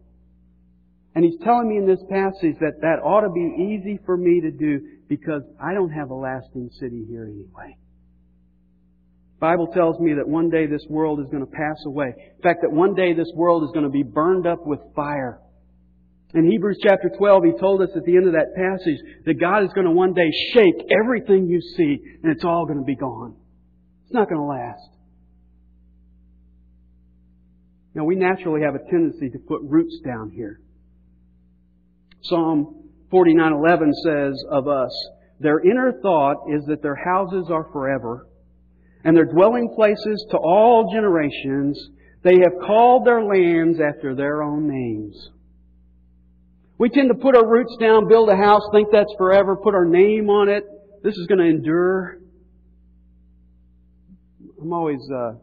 And 1.16 1.26
he's 1.26 1.40
telling 1.44 1.68
me 1.68 1.78
in 1.78 1.88
this 1.88 2.04
passage 2.10 2.56
that 2.62 2.82
that 2.82 3.00
ought 3.04 3.22
to 3.22 3.30
be 3.30 3.76
easy 3.76 4.00
for 4.06 4.16
me 4.16 4.42
to 4.42 4.52
do 4.52 4.80
because 5.08 5.42
I 5.62 5.74
don't 5.74 5.92
have 5.92 6.12
a 6.12 6.16
lasting 6.16 6.70
city 6.80 7.06
here 7.10 7.26
anyway. 7.26 7.78
Bible 9.40 9.68
tells 9.68 10.00
me 10.00 10.14
that 10.16 10.28
one 10.28 10.50
day 10.50 10.68
this 10.68 10.86
world 10.90 11.20
is 11.22 11.28
going 11.28 11.46
to 11.46 11.52
pass 11.52 11.78
away. 11.86 12.08
In 12.08 12.42
fact, 12.44 12.60
that 12.62 12.72
one 12.72 12.94
day 12.94 13.14
this 13.14 13.32
world 13.36 13.64
is 13.64 13.72
going 13.72 13.86
to 13.86 13.90
be 13.90 14.04
burned 14.04 14.46
up 14.46 14.66
with 14.66 14.80
fire. 14.96 15.40
In 16.34 16.50
Hebrews 16.50 16.78
chapter 16.84 17.10
12, 17.18 17.44
he 17.46 17.60
told 17.60 17.82
us 17.82 17.90
at 17.96 18.04
the 18.04 18.16
end 18.16 18.28
of 18.28 18.34
that 18.34 18.54
passage 18.56 19.00
that 19.26 19.40
God 19.40 19.64
is 19.64 19.74
going 19.74 19.86
to 19.86 19.92
one 19.92 20.14
day 20.14 20.30
shake 20.54 20.86
everything 21.02 21.48
you 21.48 21.60
see 21.62 21.98
and 22.22 22.32
it's 22.32 22.44
all 22.44 22.66
going 22.66 22.80
to 22.80 22.86
be 22.86 22.96
gone. 22.96 23.36
It's 24.10 24.16
not 24.16 24.28
going 24.28 24.42
to 24.42 24.48
last. 24.48 24.90
Know, 27.94 28.06
we 28.06 28.16
naturally 28.16 28.62
have 28.64 28.74
a 28.74 28.80
tendency 28.90 29.30
to 29.30 29.38
put 29.38 29.62
roots 29.62 30.00
down 30.04 30.32
here. 30.32 30.60
Psalm 32.22 32.90
49:11 33.12 33.94
says 33.94 34.44
of 34.50 34.68
us, 34.68 34.90
"Their 35.40 35.60
inner 35.60 35.92
thought 36.02 36.50
is 36.50 36.66
that 36.66 36.82
their 36.82 36.96
houses 36.96 37.52
are 37.52 37.66
forever, 37.66 38.26
and 39.04 39.16
their 39.16 39.26
dwelling 39.26 39.70
places 39.76 40.26
to 40.32 40.38
all 40.38 40.92
generations. 40.92 41.92
They 42.24 42.40
have 42.40 42.66
called 42.66 43.06
their 43.06 43.24
lands 43.24 43.80
after 43.80 44.16
their 44.16 44.42
own 44.42 44.68
names." 44.68 45.30
We 46.80 46.90
tend 46.90 47.10
to 47.10 47.16
put 47.16 47.36
our 47.36 47.48
roots 47.48 47.78
down, 47.78 48.08
build 48.08 48.30
a 48.30 48.36
house, 48.36 48.68
think 48.72 48.90
that's 48.92 49.14
forever, 49.20 49.56
put 49.56 49.76
our 49.76 49.86
name 49.86 50.32
on 50.32 50.50
it. 50.50 50.64
This 51.04 51.16
is 51.16 51.28
going 51.28 51.40
to 51.40 51.46
endure. 51.46 52.19
I'm 54.62 54.74
always 54.74 55.00
uh, 55.14 55.34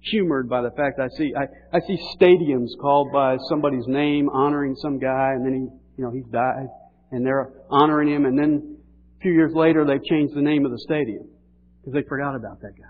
humored 0.00 0.48
by 0.48 0.62
the 0.62 0.70
fact 0.70 0.98
I 1.00 1.08
see 1.16 1.32
I, 1.36 1.76
I 1.76 1.80
see 1.80 1.98
stadiums 2.16 2.68
called 2.80 3.12
by 3.12 3.36
somebody's 3.48 3.86
name, 3.86 4.28
honoring 4.28 4.76
some 4.76 4.98
guy, 4.98 5.32
and 5.34 5.44
then 5.44 5.54
he 5.54 5.80
you 6.00 6.06
know, 6.06 6.12
he's 6.12 6.32
died, 6.32 6.68
and 7.10 7.26
they're 7.26 7.52
honoring 7.68 8.08
him, 8.08 8.24
and 8.24 8.38
then 8.38 8.78
a 9.18 9.20
few 9.20 9.32
years 9.32 9.52
later 9.54 9.84
they 9.84 9.98
changed 10.08 10.34
the 10.34 10.40
name 10.40 10.64
of 10.64 10.72
the 10.72 10.78
stadium 10.78 11.28
because 11.78 11.92
they 11.92 12.08
forgot 12.08 12.34
about 12.34 12.62
that 12.62 12.72
guy. 12.74 12.84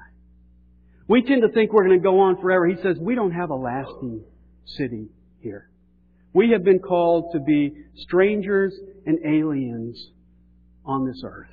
We 1.09 1.23
tend 1.23 1.43
to 1.43 1.49
think 1.49 1.73
we're 1.73 1.89
going 1.89 1.99
to 1.99 2.03
go 2.03 2.21
on 2.21 2.41
forever. 2.41 2.69
He 2.69 2.77
says 2.81 2.99
we 3.01 3.17
don't 3.17 3.33
have 3.33 3.51
a 3.51 3.57
lasting 3.57 4.23
city 4.65 5.09
here. 5.41 5.69
We 6.33 6.51
have 6.51 6.63
been 6.63 6.79
called 6.79 7.33
to 7.33 7.41
be 7.41 7.73
strangers 7.97 8.79
and 9.07 9.19
aliens 9.27 10.01
on 10.85 11.05
this 11.05 11.21
earth. 11.25 11.51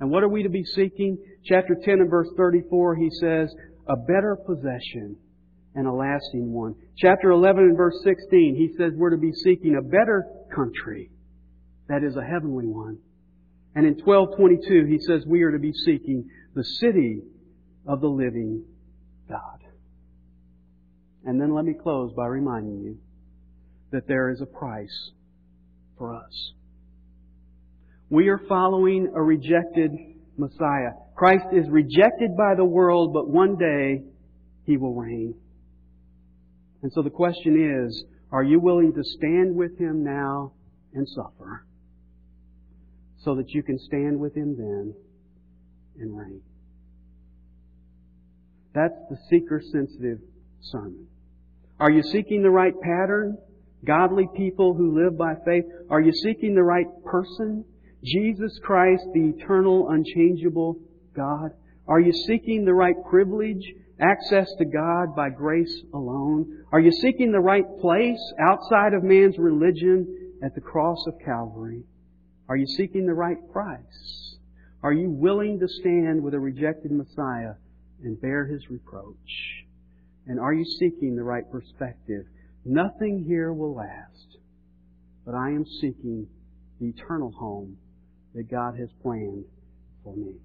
And 0.00 0.10
what 0.10 0.22
are 0.22 0.28
we 0.28 0.42
to 0.44 0.48
be 0.48 0.64
seeking? 0.64 1.18
Chapter 1.44 1.76
10 1.82 2.00
and 2.00 2.10
verse 2.10 2.28
34, 2.36 2.96
he 2.96 3.10
says, 3.10 3.52
a 3.88 3.96
better 3.96 4.36
possession 4.46 5.16
and 5.74 5.86
a 5.86 5.92
lasting 5.92 6.52
one. 6.52 6.74
Chapter 6.96 7.30
11 7.30 7.64
and 7.64 7.76
verse 7.76 8.00
16, 8.04 8.54
he 8.56 8.76
says 8.76 8.92
we're 8.94 9.10
to 9.10 9.16
be 9.16 9.32
seeking 9.32 9.76
a 9.76 9.82
better 9.82 10.26
country. 10.54 11.10
That 11.88 12.04
is 12.04 12.16
a 12.16 12.24
heavenly 12.24 12.66
one. 12.66 12.98
And 13.74 13.86
in 13.86 13.94
1222, 13.94 14.86
he 14.86 14.98
says 15.00 15.24
we 15.26 15.42
are 15.42 15.52
to 15.52 15.58
be 15.58 15.72
seeking 15.72 16.28
the 16.54 16.64
city 16.64 17.22
of 17.86 18.00
the 18.00 18.08
living 18.08 18.64
God. 19.28 19.60
And 21.24 21.40
then 21.40 21.54
let 21.54 21.64
me 21.64 21.74
close 21.74 22.12
by 22.12 22.26
reminding 22.26 22.80
you 22.80 22.98
that 23.92 24.06
there 24.06 24.30
is 24.30 24.40
a 24.40 24.46
price 24.46 25.10
for 25.96 26.14
us. 26.14 26.52
We 28.10 28.28
are 28.28 28.40
following 28.48 29.12
a 29.14 29.22
rejected 29.22 29.90
Messiah. 30.38 30.92
Christ 31.14 31.46
is 31.52 31.68
rejected 31.68 32.36
by 32.36 32.54
the 32.56 32.64
world, 32.64 33.12
but 33.12 33.28
one 33.28 33.56
day 33.56 34.02
he 34.64 34.76
will 34.76 34.94
reign. 34.94 35.34
And 36.82 36.92
so 36.92 37.02
the 37.02 37.10
question 37.10 37.86
is, 37.86 38.04
are 38.30 38.42
you 38.42 38.60
willing 38.60 38.94
to 38.94 39.02
stand 39.02 39.54
with 39.54 39.78
Him 39.78 40.04
now 40.04 40.52
and 40.94 41.06
suffer 41.08 41.66
so 43.18 43.34
that 43.34 43.50
you 43.50 43.62
can 43.62 43.78
stand 43.78 44.18
with 44.18 44.34
Him 44.34 44.56
then 44.56 44.94
and 45.98 46.16
reign? 46.16 46.40
That's 48.74 48.98
the 49.10 49.16
seeker 49.28 49.60
sensitive 49.72 50.18
sermon. 50.60 51.08
Are 51.80 51.90
you 51.90 52.02
seeking 52.02 52.42
the 52.42 52.50
right 52.50 52.78
pattern? 52.80 53.38
Godly 53.84 54.28
people 54.36 54.74
who 54.74 55.02
live 55.02 55.16
by 55.16 55.34
faith? 55.44 55.64
Are 55.90 56.00
you 56.00 56.12
seeking 56.12 56.54
the 56.54 56.62
right 56.62 56.86
person? 57.04 57.64
Jesus 58.04 58.58
Christ, 58.62 59.04
the 59.12 59.34
eternal, 59.36 59.88
unchangeable 59.90 60.76
God? 61.14 61.50
Are 61.86 62.00
you 62.00 62.12
seeking 62.12 62.64
the 62.64 62.74
right 62.74 62.96
privilege? 63.08 63.64
access 64.00 64.48
to 64.58 64.64
God 64.64 65.14
by 65.16 65.30
grace 65.30 65.82
alone? 65.92 66.64
Are 66.72 66.80
you 66.80 66.92
seeking 66.92 67.32
the 67.32 67.40
right 67.40 67.64
place 67.80 68.20
outside 68.40 68.94
of 68.94 69.02
man's 69.02 69.38
religion 69.38 70.32
at 70.42 70.54
the 70.54 70.60
cross 70.60 71.04
of 71.06 71.14
Calvary? 71.24 71.82
Are 72.48 72.56
you 72.56 72.66
seeking 72.66 73.06
the 73.06 73.14
right 73.14 73.38
price? 73.52 74.36
Are 74.82 74.92
you 74.92 75.10
willing 75.10 75.58
to 75.58 75.68
stand 75.68 76.22
with 76.22 76.34
a 76.34 76.38
rejected 76.38 76.92
Messiah 76.92 77.54
and 78.02 78.20
bear 78.20 78.46
his 78.46 78.70
reproach? 78.70 79.66
And 80.26 80.38
are 80.38 80.52
you 80.52 80.64
seeking 80.64 81.16
the 81.16 81.24
right 81.24 81.50
perspective? 81.50 82.24
Nothing 82.64 83.24
here 83.26 83.52
will 83.52 83.74
last, 83.74 84.38
but 85.26 85.34
I 85.34 85.48
am 85.48 85.64
seeking 85.80 86.28
the 86.80 86.88
eternal 86.88 87.32
home 87.32 87.76
that 88.38 88.48
God 88.50 88.78
has 88.78 88.88
planned 89.02 89.44
for 90.04 90.14
me. 90.16 90.38